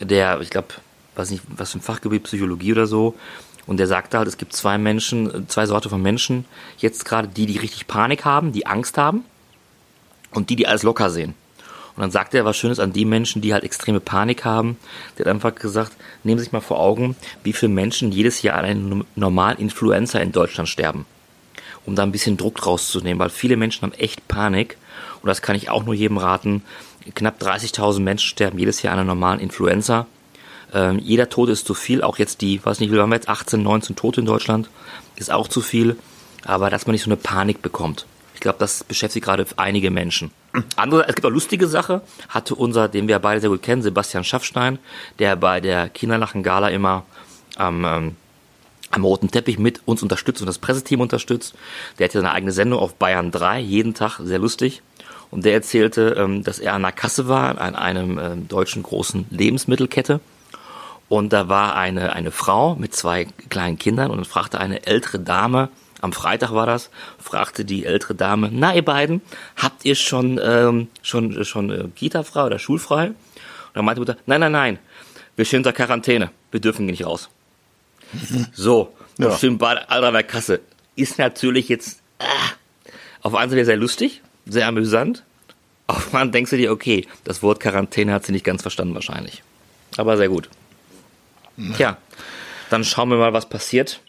der, 0.01 0.41
ich 0.41 0.51
glaube, 0.51 0.69
weiß 1.17 1.31
nicht, 1.31 1.43
was 1.49 1.75
ein 1.75 1.81
Fachgebiet, 1.81 2.25
Psychologie 2.25 2.73
oder 2.73 2.87
so, 2.87 3.15
und 3.69 3.77
der 3.77 3.87
sagte 3.87 4.17
halt, 4.17 4.27
es 4.27 4.39
gibt 4.39 4.55
zwei 4.55 4.79
Menschen, 4.79 5.47
zwei 5.49 5.67
Sorte 5.67 5.91
von 5.91 6.01
Menschen. 6.01 6.47
Jetzt 6.79 7.05
gerade 7.05 7.29
die, 7.29 7.45
die 7.45 7.59
richtig 7.59 7.87
Panik 7.87 8.25
haben, 8.25 8.53
die 8.53 8.67
Angst 8.67 8.97
haben 8.97 9.25
und 10.31 10.49
die, 10.49 10.57
die 10.57 10.67
alles 10.67 10.83
locker 10.83 11.11
sehen. 11.11 11.35
Und 11.95 12.01
dann 12.01 12.11
sagte 12.11 12.39
er 12.39 12.47
was 12.47 12.57
Schönes 12.57 12.79
an 12.79 12.95
die 12.95 13.05
Menschen, 13.05 13.43
die 13.43 13.53
halt 13.53 13.65
extreme 13.65 14.01
Panik 14.01 14.47
haben. 14.47 14.79
Der 15.19 15.27
hat 15.27 15.35
einfach 15.35 15.55
gesagt, 15.55 15.93
nehmen 16.25 16.39
Sie 16.39 16.45
sich 16.45 16.53
mal 16.53 16.63
vor 16.63 16.81
Augen, 16.81 17.15
wie 17.45 17.53
viele 17.53 17.71
Menschen 17.71 18.11
jedes 18.11 18.41
Jahr 18.41 18.57
an 18.57 18.65
einem 18.65 19.05
normalen 19.17 19.59
Influenza 19.59 20.19
in 20.19 20.33
Deutschland 20.33 20.71
sterben. 20.71 21.05
Um 21.85 21.95
da 21.95 22.05
ein 22.05 22.13
bisschen 22.13 22.39
Druck 22.39 22.65
rauszunehmen, 22.65 23.19
weil 23.19 23.31
viele 23.31 23.59
Menschen 23.59 23.83
haben 23.83 23.99
echt 23.99 24.27
Panik. 24.29 24.79
Und 25.21 25.27
das 25.29 25.43
kann 25.43 25.57
ich 25.57 25.69
auch 25.69 25.85
nur 25.85 25.95
jedem 25.95 26.17
raten. 26.17 26.63
Knapp 27.15 27.43
30.000 27.43 28.01
Menschen 28.01 28.29
sterben 28.29 28.59
jedes 28.59 28.81
Jahr 28.81 28.95
an 28.95 29.01
einer 29.01 29.09
normalen 29.09 29.41
Influenza. 29.41 30.07
Ähm, 30.73 30.99
jeder 30.99 31.29
Tote 31.29 31.53
ist 31.53 31.67
zu 31.67 31.75
viel, 31.75 32.03
auch 32.03 32.19
jetzt 32.19 32.41
die, 32.41 32.65
weiß 32.65 32.81
nicht, 32.81 32.93
wie 32.93 32.99
haben 32.99 33.11
wir 33.11 33.17
jetzt 33.17 33.29
18, 33.29 33.63
19 33.63 33.97
Tote 33.97 34.21
in 34.21 34.27
Deutschland, 34.27 34.69
ist 35.17 35.31
auch 35.31 35.49
zu 35.49 35.61
viel. 35.61 35.97
Aber 36.45 36.71
dass 36.71 36.87
man 36.87 36.93
nicht 36.93 37.05
so 37.05 37.11
eine 37.11 37.17
Panik 37.17 37.63
bekommt. 37.63 38.07
Ich 38.35 38.41
glaube, 38.41 38.59
das 38.61 38.85
beschäftigt 38.85 39.25
gerade 39.25 39.45
einige 39.57 39.91
Menschen. 39.91 40.31
Andere, 40.77 41.09
es 41.09 41.15
gibt 41.15 41.27
auch 41.27 41.31
lustige 41.31 41.67
Sache, 41.67 42.03
hatte 42.29 42.55
unser, 42.55 42.89
den 42.89 43.09
wir 43.09 43.19
beide 43.19 43.41
sehr 43.41 43.51
gut 43.51 43.63
kennen, 43.63 43.83
Sebastian 43.83 44.25
Schaffstein, 44.25 44.79
der 45.19 45.37
bei 45.37 45.61
der 45.61 45.89
Kinderlachen-Gala 45.89 46.69
immer 46.69 47.05
am, 47.57 47.85
ähm, 47.85 48.17
am 48.91 49.05
roten 49.05 49.31
Teppich 49.31 49.59
mit 49.59 49.83
uns 49.87 50.03
unterstützt 50.03 50.41
und 50.41 50.47
das 50.47 50.59
Presseteam 50.59 51.01
unterstützt. 51.01 51.55
Der 51.99 52.05
hat 52.05 52.15
ja 52.15 52.21
seine 52.21 52.33
eigene 52.33 52.53
Sendung 52.53 52.79
auf 52.79 52.95
Bayern 52.95 53.31
3, 53.31 53.61
jeden 53.61 53.95
Tag, 53.95 54.21
sehr 54.23 54.39
lustig. 54.39 54.83
Und 55.31 55.45
der 55.45 55.53
erzählte, 55.53 56.15
ähm, 56.17 56.45
dass 56.45 56.59
er 56.59 56.75
an 56.75 56.83
der 56.83 56.93
Kasse 56.93 57.29
war, 57.29 57.61
an 57.61 57.75
einem 57.75 58.19
ähm, 58.19 58.49
deutschen 58.49 58.83
großen 58.83 59.27
Lebensmittelkette 59.31 60.21
und 61.09 61.33
da 61.33 61.49
war 61.49 61.75
eine, 61.75 62.13
eine 62.13 62.31
Frau 62.31 62.75
mit 62.75 62.95
zwei 62.95 63.27
kleinen 63.49 63.79
Kindern 63.79 64.11
und 64.11 64.27
fragte 64.27 64.61
eine 64.61 64.87
ältere 64.87 65.19
Dame, 65.19 65.71
am 66.01 66.13
Freitag 66.13 66.53
war 66.53 66.67
das, 66.67 66.91
fragte 67.19 67.65
die 67.65 67.85
ältere 67.85 68.15
Dame, 68.15 68.51
na 68.53 68.75
ihr 68.75 68.85
beiden, 68.85 69.21
habt 69.57 69.85
ihr 69.85 69.95
schon, 69.95 70.41
ähm, 70.43 70.89
schon, 71.03 71.45
schon 71.45 71.71
äh, 71.71 71.89
Kita-frei 71.95 72.45
oder 72.45 72.59
schulfrei? 72.59 73.09
Und 73.09 73.17
dann 73.75 73.85
meinte 73.85 74.01
die 74.01 74.11
Mutter, 74.11 74.21
nein, 74.27 74.41
nein, 74.41 74.53
nein, 74.53 74.79
wir 75.37 75.45
stehen 75.45 75.61
unter 75.61 75.73
Quarantäne, 75.73 76.31
wir 76.51 76.61
dürfen 76.61 76.87
nicht 76.87 77.05
raus. 77.05 77.29
So, 78.53 78.95
ja. 79.19 79.37
stehen 79.37 79.59
beide 79.59 79.91
alle 79.91 80.09
an 80.09 80.15
der 80.15 80.23
Kasse. 80.23 80.61
Ist 80.97 81.19
natürlich 81.19 81.69
jetzt 81.69 82.01
äh, 82.19 82.25
auf 83.23 83.35
einen 83.35 83.51
Seite 83.51 83.65
sehr 83.65 83.77
lustig, 83.77 84.23
sehr 84.47 84.67
amüsant. 84.67 85.25
Auf 85.87 86.15
einen 86.15 86.33
denkst 86.33 86.51
du 86.51 86.57
dir, 86.57 86.73
okay, 86.73 87.07
das 87.25 87.43
Wort 87.43 87.61
Quarantäne 87.61 88.13
hat 88.13 88.25
sie 88.25 88.33
nicht 88.33 88.45
ganz 88.45 88.63
verstanden 88.63 88.95
wahrscheinlich. 88.95 89.43
Aber 89.97 90.17
sehr 90.17 90.29
gut. 90.29 90.49
Tja, 91.77 91.97
dann 92.71 92.85
schauen 92.85 93.11
wir 93.11 93.17
mal, 93.17 93.33
was 93.33 93.49
passiert 93.49 94.01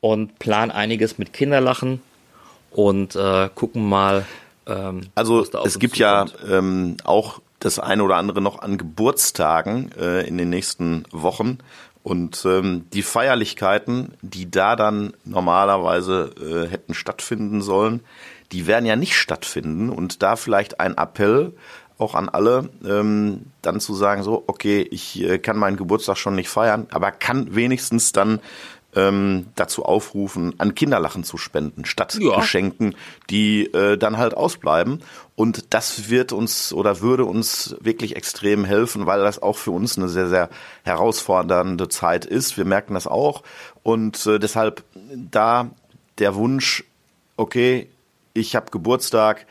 und 0.00 0.38
planen 0.38 0.70
einiges 0.70 1.18
mit 1.18 1.32
Kinderlachen 1.32 2.02
und 2.70 3.16
äh, 3.16 3.48
gucken 3.54 3.88
mal. 3.88 4.26
Ähm, 4.66 5.08
also 5.14 5.44
es 5.64 5.78
gibt 5.78 5.96
ja 5.96 6.26
ähm, 6.48 6.96
auch 7.04 7.40
das 7.60 7.78
eine 7.78 8.02
oder 8.02 8.16
andere 8.16 8.40
noch 8.40 8.60
an 8.60 8.76
Geburtstagen 8.76 9.92
äh, 9.98 10.26
in 10.26 10.36
den 10.36 10.50
nächsten 10.50 11.04
Wochen. 11.12 11.58
Und 12.02 12.44
ähm, 12.44 12.86
die 12.92 13.02
Feierlichkeiten, 13.02 14.14
die 14.22 14.50
da 14.50 14.74
dann 14.74 15.12
normalerweise 15.24 16.32
äh, 16.40 16.68
hätten 16.68 16.94
stattfinden 16.94 17.62
sollen, 17.62 18.00
die 18.50 18.66
werden 18.66 18.86
ja 18.86 18.96
nicht 18.96 19.16
stattfinden. 19.16 19.88
Und 19.88 20.22
da 20.22 20.34
vielleicht 20.34 20.80
ein 20.80 20.98
Appell 20.98 21.52
auch 22.02 22.14
an 22.14 22.28
alle, 22.28 22.68
ähm, 22.84 23.46
dann 23.62 23.80
zu 23.80 23.94
sagen, 23.94 24.22
so, 24.22 24.44
okay, 24.46 24.86
ich 24.90 25.22
äh, 25.22 25.38
kann 25.38 25.56
meinen 25.56 25.76
Geburtstag 25.76 26.18
schon 26.18 26.34
nicht 26.34 26.48
feiern, 26.48 26.88
aber 26.90 27.12
kann 27.12 27.54
wenigstens 27.54 28.12
dann 28.12 28.40
ähm, 28.94 29.46
dazu 29.54 29.84
aufrufen, 29.84 30.54
an 30.58 30.74
Kinderlachen 30.74 31.24
zu 31.24 31.38
spenden, 31.38 31.84
statt 31.84 32.18
ja. 32.20 32.36
Geschenken, 32.36 32.94
die 33.30 33.64
äh, 33.72 33.96
dann 33.96 34.18
halt 34.18 34.34
ausbleiben. 34.34 35.02
Und 35.34 35.72
das 35.72 36.10
wird 36.10 36.32
uns 36.32 36.72
oder 36.72 37.00
würde 37.00 37.24
uns 37.24 37.76
wirklich 37.80 38.16
extrem 38.16 38.64
helfen, 38.64 39.06
weil 39.06 39.20
das 39.20 39.40
auch 39.40 39.56
für 39.56 39.70
uns 39.70 39.96
eine 39.96 40.08
sehr, 40.08 40.28
sehr 40.28 40.50
herausfordernde 40.84 41.88
Zeit 41.88 42.26
ist. 42.26 42.58
Wir 42.58 42.66
merken 42.66 42.94
das 42.94 43.06
auch. 43.06 43.42
Und 43.82 44.26
äh, 44.26 44.38
deshalb 44.38 44.84
da 45.30 45.70
der 46.18 46.34
Wunsch, 46.34 46.84
okay, 47.36 47.88
ich 48.34 48.54
habe 48.56 48.70
Geburtstag, 48.70 49.46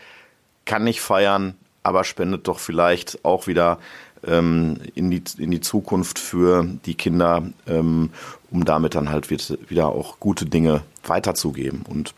kann 0.66 0.84
nicht 0.84 1.02
feiern, 1.02 1.56
aber 1.84 2.04
spendet 2.04 2.48
doch 2.48 2.60
vielleicht 2.60 3.24
auch 3.26 3.48
wieder 3.48 3.80
ähm, 4.26 4.78
in, 4.96 5.10
die, 5.10 5.24
in 5.38 5.52
die 5.52 5.62
Zukunft 5.62 6.20
für 6.20 6.66
die 6.86 6.96
Kinder, 6.96 7.44
ähm, 7.68 8.12
um 8.52 8.66
damit 8.66 8.96
dann 8.96 9.10
halt 9.10 9.30
wieder 9.30 9.88
auch 9.88 10.20
gute 10.20 10.46
Dinge 10.46 10.82
weiterzugeben. 11.04 11.84
Und 11.88 12.14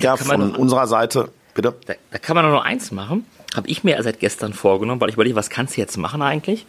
ja, 0.00 0.16
von 0.16 0.54
unserer 0.56 0.86
Seite, 0.86 1.28
bitte. 1.54 1.74
Da, 1.86 1.94
da 2.10 2.18
kann 2.18 2.34
man 2.34 2.48
nur 2.48 2.64
eins 2.64 2.90
machen. 2.90 3.24
Habe 3.54 3.68
ich 3.68 3.84
mir 3.84 4.02
seit 4.02 4.20
gestern 4.20 4.54
vorgenommen, 4.54 5.00
weil 5.00 5.10
ich 5.10 5.14
überlege, 5.14 5.36
was 5.36 5.50
kannst 5.50 5.76
du 5.76 5.80
jetzt 5.80 5.96
machen 5.96 6.22
eigentlich? 6.22 6.66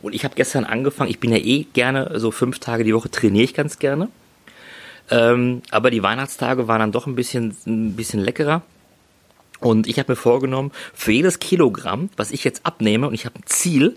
Und 0.00 0.14
ich 0.14 0.24
habe 0.24 0.34
gestern 0.34 0.64
angefangen, 0.64 1.10
ich 1.10 1.20
bin 1.20 1.30
ja 1.30 1.38
eh 1.38 1.64
gerne, 1.64 2.18
so 2.18 2.30
fünf 2.30 2.58
Tage 2.58 2.84
die 2.84 2.94
Woche 2.94 3.10
trainiere 3.10 3.44
ich 3.44 3.54
ganz 3.54 3.78
gerne. 3.78 4.08
Ähm, 5.10 5.62
aber 5.70 5.90
die 5.90 6.02
Weihnachtstage 6.02 6.68
waren 6.68 6.80
dann 6.80 6.92
doch 6.92 7.06
ein 7.06 7.14
bisschen, 7.14 7.56
ein 7.66 7.94
bisschen 7.94 8.20
leckerer. 8.20 8.62
Und 9.62 9.86
ich 9.86 9.98
habe 9.98 10.12
mir 10.12 10.16
vorgenommen, 10.16 10.72
für 10.92 11.12
jedes 11.12 11.38
Kilogramm, 11.38 12.10
was 12.16 12.30
ich 12.30 12.44
jetzt 12.44 12.66
abnehme, 12.66 13.08
und 13.08 13.14
ich 13.14 13.26
habe 13.26 13.38
ein 13.38 13.46
Ziel, 13.46 13.96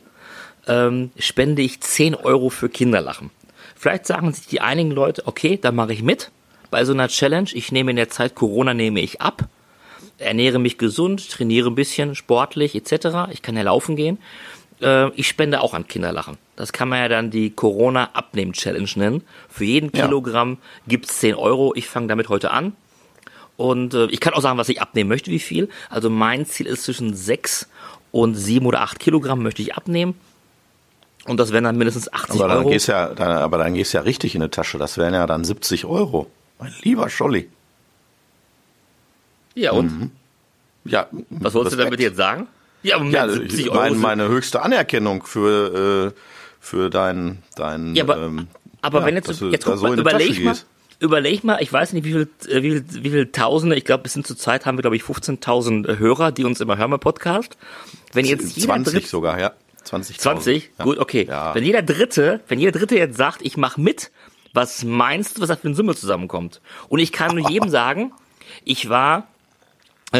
ähm, 0.68 1.12
spende 1.18 1.62
ich 1.62 1.82
10 1.82 2.16
Euro 2.16 2.50
für 2.50 2.70
Kinderlachen. 2.70 3.32
Vielleicht 3.76 4.06
sagen 4.06 4.32
sich 4.34 4.48
die 4.48 4.62
einigen 4.62 4.92
Leute, 4.92 5.28
okay, 5.28 5.60
da 5.62 5.72
mache 5.72 5.94
ich 5.94 6.02
mit 6.02 6.32
bei 6.72 6.86
so 6.86 6.94
einer 6.94 7.08
Challenge. 7.08 7.50
Ich 7.54 7.72
nehme 7.72 7.92
in 7.92 7.98
der 7.98 8.10
Zeit 8.10 8.36
Corona 8.36 8.74
nehme 8.74 9.00
ich 9.02 9.22
ab, 9.22 9.48
ernähre 10.18 10.60
mich 10.60 10.78
gesund, 10.78 11.30
trainiere 11.30 11.70
ein 11.70 11.76
bisschen 11.76 12.16
sportlich 12.16 12.76
etc. 12.76 13.32
Ich 13.32 13.42
kann 13.42 13.58
ja 13.58 13.64
laufen 13.64 13.96
gehen. 13.96 14.18
Äh, 14.82 15.10
ich 15.12 15.28
spende 15.28 15.62
auch 15.62 15.74
an 15.74 15.88
Kinderlachen. 15.88 16.38
Das 16.56 16.74
kann 16.74 16.90
man 16.90 17.00
ja 17.00 17.08
dann 17.10 17.32
die 17.32 17.50
Corona 17.50 18.10
Abnehmen 18.14 18.54
Challenge 18.54 18.90
nennen. 18.96 19.24
Für 19.50 19.66
jeden 19.66 19.92
Kilogramm 19.92 20.52
ja. 20.52 20.58
gibt's 20.88 21.20
10 21.20 21.36
Euro. 21.36 21.74
Ich 21.76 21.88
fange 21.88 22.08
damit 22.08 22.30
heute 22.30 22.52
an. 22.52 22.74
Und 23.58 23.94
äh, 23.94 24.06
ich 24.08 24.20
kann 24.20 24.34
auch 24.34 24.42
sagen, 24.42 24.58
was 24.58 24.70
ich 24.70 24.82
abnehmen 24.82 25.08
möchte, 25.08 25.32
wie 25.32 25.40
viel. 25.40 25.70
Also 25.90 26.10
mein 26.10 26.46
Ziel 26.46 26.68
ist 26.68 26.84
zwischen 26.84 27.16
6 27.16 27.70
und 28.12 28.36
7 28.36 28.66
oder 28.66 28.82
8 28.82 29.00
Kilogramm 29.00 29.44
möchte 29.44 29.62
ich 29.62 29.76
abnehmen. 29.76 30.16
Und 31.26 31.40
das 31.40 31.52
wären 31.52 31.64
dann 31.64 31.78
mindestens 31.78 32.12
80 32.12 32.40
aber 32.40 32.50
dann 32.50 32.58
Euro. 32.60 32.70
Gehst 32.70 32.88
ja, 32.88 33.08
dann, 33.14 33.32
aber 33.32 33.58
dann 33.58 33.74
gehst 33.74 33.94
du 33.94 33.98
ja 33.98 34.04
richtig 34.04 34.36
in 34.36 34.42
die 34.42 34.50
Tasche. 34.50 34.78
Das 34.78 34.98
wären 34.98 35.14
ja 35.14 35.26
dann 35.26 35.44
70 35.44 35.86
Euro. 35.86 36.30
Mein 36.60 36.74
lieber 36.82 37.10
Scholli. 37.10 37.50
Ja, 39.56 39.72
und? 39.72 40.00
Mhm. 40.00 40.12
Ja, 40.84 41.08
was 41.30 41.54
wolltest 41.54 41.78
Respekt. 41.78 41.80
du 41.80 41.84
damit 41.84 42.00
jetzt 42.00 42.18
sagen? 42.18 42.48
Ja, 42.84 42.98
aber 42.98 43.06
ja, 43.06 43.28
70 43.28 43.72
Euro 43.72 43.80
mein, 43.80 43.98
meine 43.98 44.28
höchste 44.28 44.62
Anerkennung 44.62 45.24
für, 45.24 46.14
äh, 46.14 46.20
für 46.60 46.92
dein, 46.92 47.42
dein 47.56 47.96
ja, 47.96 48.04
aber, 48.04 48.18
ähm, 48.18 48.48
aber 48.82 49.00
ja, 49.00 49.06
wenn 49.08 49.16
jetzt, 49.16 49.42
jetzt 49.42 49.66
guck, 49.66 49.78
so 49.78 49.94
überleg 49.94 50.44
mal, 50.44 50.56
überleg 51.00 51.44
mal, 51.44 51.58
ich 51.62 51.72
weiß 51.72 51.94
nicht, 51.94 52.04
wie 52.06 52.12
viel, 52.12 52.30
äh, 52.48 52.62
wie 52.64 52.72
viel, 52.72 52.86
wie 53.04 53.10
viel 53.10 53.32
Tausende, 53.32 53.75
ich 53.75 53.86
glaube, 53.86 54.04
bis 54.04 54.14
hin 54.14 54.24
zur 54.24 54.38
Zeit 54.38 54.66
haben 54.66 54.78
wir, 54.78 54.82
glaube 54.82 54.96
ich, 54.96 55.04
15.000 55.04 55.98
Hörer, 56.00 56.32
die 56.32 56.44
uns 56.46 56.62
immer 56.62 56.78
hören 56.78 56.92
beim 56.92 57.00
Podcast. 57.00 57.58
Wenn 58.14 58.25
jetzt 58.25 58.56
jeder 58.56 58.68
20 58.68 58.94
Dritte- 58.94 59.08
sogar, 59.08 59.40
ja. 59.40 59.52
20. 59.84 60.20
20? 60.20 60.72
Ja. 60.80 60.86
Gut, 60.86 60.98
okay. 60.98 61.25
Ja. 61.30 61.54
Wenn 61.54 61.64
jeder 61.64 61.82
Dritte, 61.84 62.42
wenn 62.48 62.60
jeder 62.60 62.72
Dritte 62.78 62.98
jetzt 62.98 63.18
sagt, 63.18 63.42
ich 63.44 63.56
mache 63.58 63.80
mit, 63.80 64.12
was 64.54 64.84
meinst 64.84 65.38
du, 65.38 65.42
was 65.42 65.50
da 65.50 65.56
für 65.56 65.68
eine 65.68 65.75
Summe 65.75 65.96
zusammenkommt? 65.96 66.62
Und 66.90 67.00
ich 67.00 67.12
kann 67.12 67.36
nur 67.36 67.50
jedem 67.50 67.70
sagen, 67.70 68.12
ich 68.64 68.90
war 68.90 69.20
äh, 69.20 69.22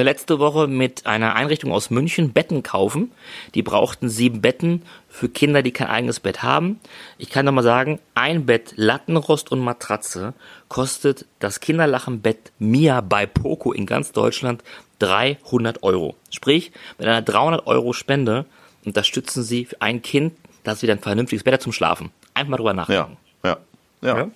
letzte 0.04 0.40
Woche 0.40 0.68
mit 0.68 1.06
einer 1.06 1.36
Einrichtung 1.36 1.72
aus 1.72 1.90
München 1.90 2.32
Betten 2.34 2.64
kaufen. 2.64 3.12
Die 3.54 3.62
brauchten 3.64 4.10
sieben 4.10 4.42
Betten 4.42 4.84
für 5.10 5.30
Kinder, 5.30 5.62
die 5.62 5.72
kein 5.72 5.88
eigenes 5.88 6.20
Bett 6.20 6.44
haben. 6.44 6.80
Ich 7.18 7.30
kann 7.30 7.46
noch 7.46 7.52
mal 7.52 7.64
sagen, 7.64 8.00
ein 8.14 8.46
Bett, 8.46 8.74
Lattenrost 8.76 9.52
und 9.52 9.60
Matratze 9.60 10.34
kostet 10.70 11.26
das 11.40 11.60
Kinderlachenbett 11.60 12.52
Mia 12.60 13.02
bei 13.02 13.26
Poco 13.26 13.72
in 13.72 13.86
ganz 13.86 14.12
Deutschland 14.12 14.64
300 15.00 15.84
Euro. 15.84 16.16
Sprich, 16.32 16.72
mit 16.98 17.08
einer 17.08 17.22
300 17.22 17.68
Euro 17.68 17.94
Spende 17.94 18.46
unterstützen 18.86 19.44
Sie 19.44 19.66
für 19.66 19.82
ein 19.82 20.02
Kind, 20.02 20.34
das 20.64 20.82
wieder 20.82 20.94
ein 20.94 21.00
vernünftiges 21.00 21.44
Bett 21.44 21.56
hat 21.56 21.62
zum 21.62 21.72
Schlafen. 21.74 22.12
Einfach 22.34 22.50
mal 22.52 22.58
drüber 22.58 22.72
Ja, 22.72 22.76
nachdenken. 22.76 23.18
ja, 23.44 23.58
ja. 24.02 24.18
Ja? 24.18 24.32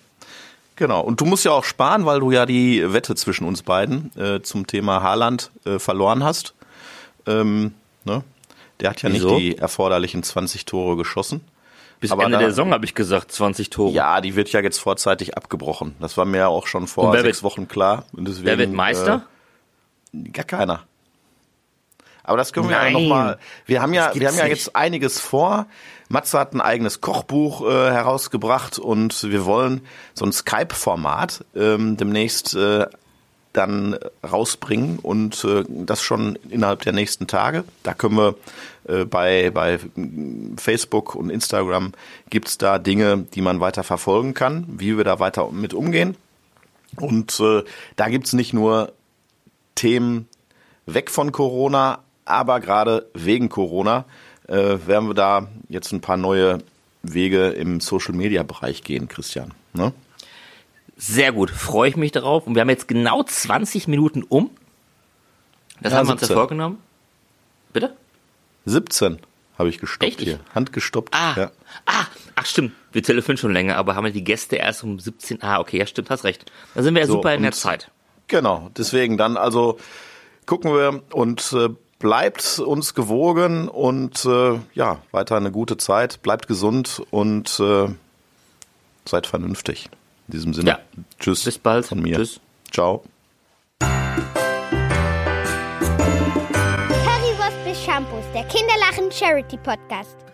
Genau. 0.80 1.02
Und 1.02 1.20
du 1.20 1.26
musst 1.26 1.44
ja 1.44 1.52
auch 1.52 1.66
sparen, 1.66 2.06
weil 2.06 2.22
du 2.22 2.32
ja 2.32 2.46
die 2.46 2.94
Wette 2.94 3.14
zwischen 3.14 3.46
uns 3.46 3.64
beiden 3.64 4.12
äh, 4.18 4.42
zum 4.42 4.66
Thema 4.66 5.04
Haaland 5.04 5.52
äh, 5.66 5.78
verloren 5.78 6.24
hast. 6.24 6.54
Ähm, 7.28 7.74
ne? 8.06 8.24
Der 8.80 8.90
hat 8.92 9.02
ja 9.02 9.12
Wieso? 9.12 9.32
nicht 9.36 9.40
die 9.42 9.58
erforderlichen 9.58 10.24
20 10.24 10.64
Tore 10.64 10.96
geschossen. 10.96 11.42
Bis 12.00 12.14
Aber 12.14 12.24
Ende 12.24 12.36
da- 12.38 12.40
der 12.40 12.50
Saison 12.52 12.72
habe 12.72 12.86
ich 12.86 12.96
gesagt, 12.96 13.30
20 13.34 13.70
Tore. 13.70 13.92
Ja, 13.94 14.22
die 14.22 14.38
wird 14.38 14.54
ja 14.54 14.62
jetzt 14.62 14.78
vorzeitig 14.80 15.36
abgebrochen. 15.36 15.96
Das 16.00 16.16
war 16.16 16.24
mir 16.24 16.38
ja 16.38 16.48
auch 16.48 16.66
schon 16.66 16.88
vor 16.88 17.12
sechs 17.12 17.24
wird- 17.26 17.44
Wochen 17.44 17.68
klar. 17.68 18.06
Und 18.14 18.26
deswegen, 18.26 18.46
Wer 18.46 18.58
wird 18.58 18.72
Meister? 18.72 19.26
Äh, 20.14 20.30
gar 20.30 20.46
keiner. 20.46 20.84
Aber 22.30 22.38
das 22.38 22.54
können 22.54 22.70
wir 22.70 22.76
ja 22.76 22.84
Nein. 22.84 22.94
noch 22.94 23.08
mal. 23.08 23.40
Wir 23.66 23.82
haben 23.82 23.92
ja, 23.92 24.12
wir 24.14 24.28
haben 24.28 24.38
ja 24.38 24.44
nicht. 24.44 24.58
jetzt 24.58 24.76
einiges 24.76 25.20
vor. 25.20 25.66
Matze 26.10 26.38
hat 26.38 26.54
ein 26.54 26.62
eigenes 26.62 27.02
Kochbuch 27.02 27.68
äh, 27.68 27.92
herausgebracht 27.92 28.78
und 28.78 29.24
wir 29.24 29.46
wollen 29.46 29.82
so 30.14 30.26
ein 30.26 30.32
Skype-Format 30.32 31.44
ähm, 31.56 31.98
demnächst 31.98 32.54
äh, 32.54 32.86
dann 33.52 33.98
rausbringen 34.24 35.00
und 35.00 35.44
äh, 35.44 35.64
das 35.68 36.04
schon 36.04 36.36
innerhalb 36.50 36.84
der 36.84 36.94
nächsten 36.94 37.26
Tage. 37.26 37.64
Da 37.82 37.96
können 37.96 38.18
wir 38.18 38.36
äh, 38.88 39.06
bei, 39.06 39.50
bei 39.50 39.80
Facebook 40.56 41.16
und 41.16 41.32
Instagram 41.32 41.94
gibt's 42.30 42.60
da 42.60 42.78
Dinge, 42.78 43.26
die 43.34 43.42
man 43.42 43.60
weiter 43.60 43.84
verfolgen 43.84 44.36
kann, 44.36 44.66
wie 44.68 44.98
wir 44.98 45.04
da 45.04 45.20
weiter 45.20 45.50
mit 45.52 45.74
umgehen. 45.74 46.16
Und 46.96 47.40
äh, 47.40 47.64
da 47.96 48.08
gibt's 48.08 48.34
nicht 48.34 48.54
nur 48.54 48.94
Themen 49.74 50.28
weg 50.94 51.10
von 51.10 51.32
Corona, 51.32 52.00
aber 52.30 52.60
gerade 52.60 53.10
wegen 53.14 53.50
Corona 53.50 54.06
äh, 54.48 54.78
werden 54.86 55.10
wir 55.10 55.14
da 55.14 55.48
jetzt 55.70 55.92
ein 55.92 56.02
paar 56.02 56.18
neue 56.18 56.60
Wege 57.04 57.50
im 57.50 57.80
Social-Media-Bereich 57.80 58.84
gehen, 58.84 59.08
Christian. 59.08 59.54
Ne? 59.74 59.94
Sehr 60.98 61.32
gut, 61.32 61.50
freue 61.50 61.90
ich 61.90 61.96
mich 61.96 62.12
darauf. 62.12 62.46
Und 62.46 62.56
wir 62.56 62.62
haben 62.62 62.70
jetzt 62.70 62.88
genau 62.88 63.24
20 63.24 63.88
Minuten 63.88 64.24
um. 64.24 64.50
Das 65.82 65.94
Ja, 65.94 66.00
haben 66.00 66.08
wir 66.08 66.14
uns 66.14 66.22
ja 66.22 66.28
17. 66.28 66.36
vorgenommen. 66.38 66.78
Bitte? 67.72 67.96
17 68.66 69.20
habe 69.58 69.70
ich 69.70 69.80
gestoppt 69.80 70.04
Echt? 70.12 70.22
hier. 70.22 70.40
Handgestoppt. 70.54 71.14
Ah, 71.14 71.34
Ja. 71.38 71.52
ah, 71.86 72.06
ach 72.36 72.46
stimmt. 72.46 72.74
Wir 72.92 73.04
telefonieren 73.04 73.38
schon 73.38 73.54
länger, 73.54 73.78
aber 73.78 73.96
haben 73.96 74.06
wir 74.06 74.12
die 74.12 74.24
Gäste 74.24 74.56
erst 74.58 74.84
um 74.84 75.00
17. 75.00 75.42
Ah, 75.42 75.60
okay, 75.60 75.78
ja 75.78 75.86
stimmt, 75.86 76.10
hast 76.10 76.24
recht. 76.24 76.52
Dann 76.76 76.84
sind 76.84 76.96
wir 76.96 77.02
ja 77.02 77.08
So, 77.08 77.14
super 77.14 77.34
in 77.36 77.44
der 77.44 77.52
Zeit. 77.54 77.92
Genau, 78.28 78.70
deswegen 78.78 79.18
dann 79.18 79.38
also 79.38 79.78
gucken 80.46 80.74
wir 80.74 81.02
und 81.14 81.54
äh, 81.54 81.70
bleibt 82.00 82.60
uns 82.60 82.94
gewogen 82.96 83.68
und 83.68 84.26
äh, 84.26 84.60
ja, 84.74 85.00
weiter 85.12 85.36
eine 85.36 85.52
gute 85.52 85.78
Zeit, 85.78 86.22
bleibt 86.24 86.48
gesund 86.48 87.04
und 87.12 87.60
äh, 87.60 87.90
seid 89.06 89.28
vernünftig. 89.28 89.90
In 90.28 90.32
diesem 90.32 90.54
Sinne. 90.54 90.70
Ja. 90.70 90.80
Tschüss. 91.20 91.44
Bis 91.44 91.58
bald. 91.58 91.86
Von 91.86 92.02
mir. 92.02 92.16
Tschüss. 92.16 92.40
Ciao. 92.72 93.04
Currywurst 96.90 97.66
bis 97.66 97.84
Shampoos, 97.84 98.26
der 98.34 98.44
Kinderlachen 98.46 99.12
Charity 99.12 99.58
Podcast. 99.58 100.29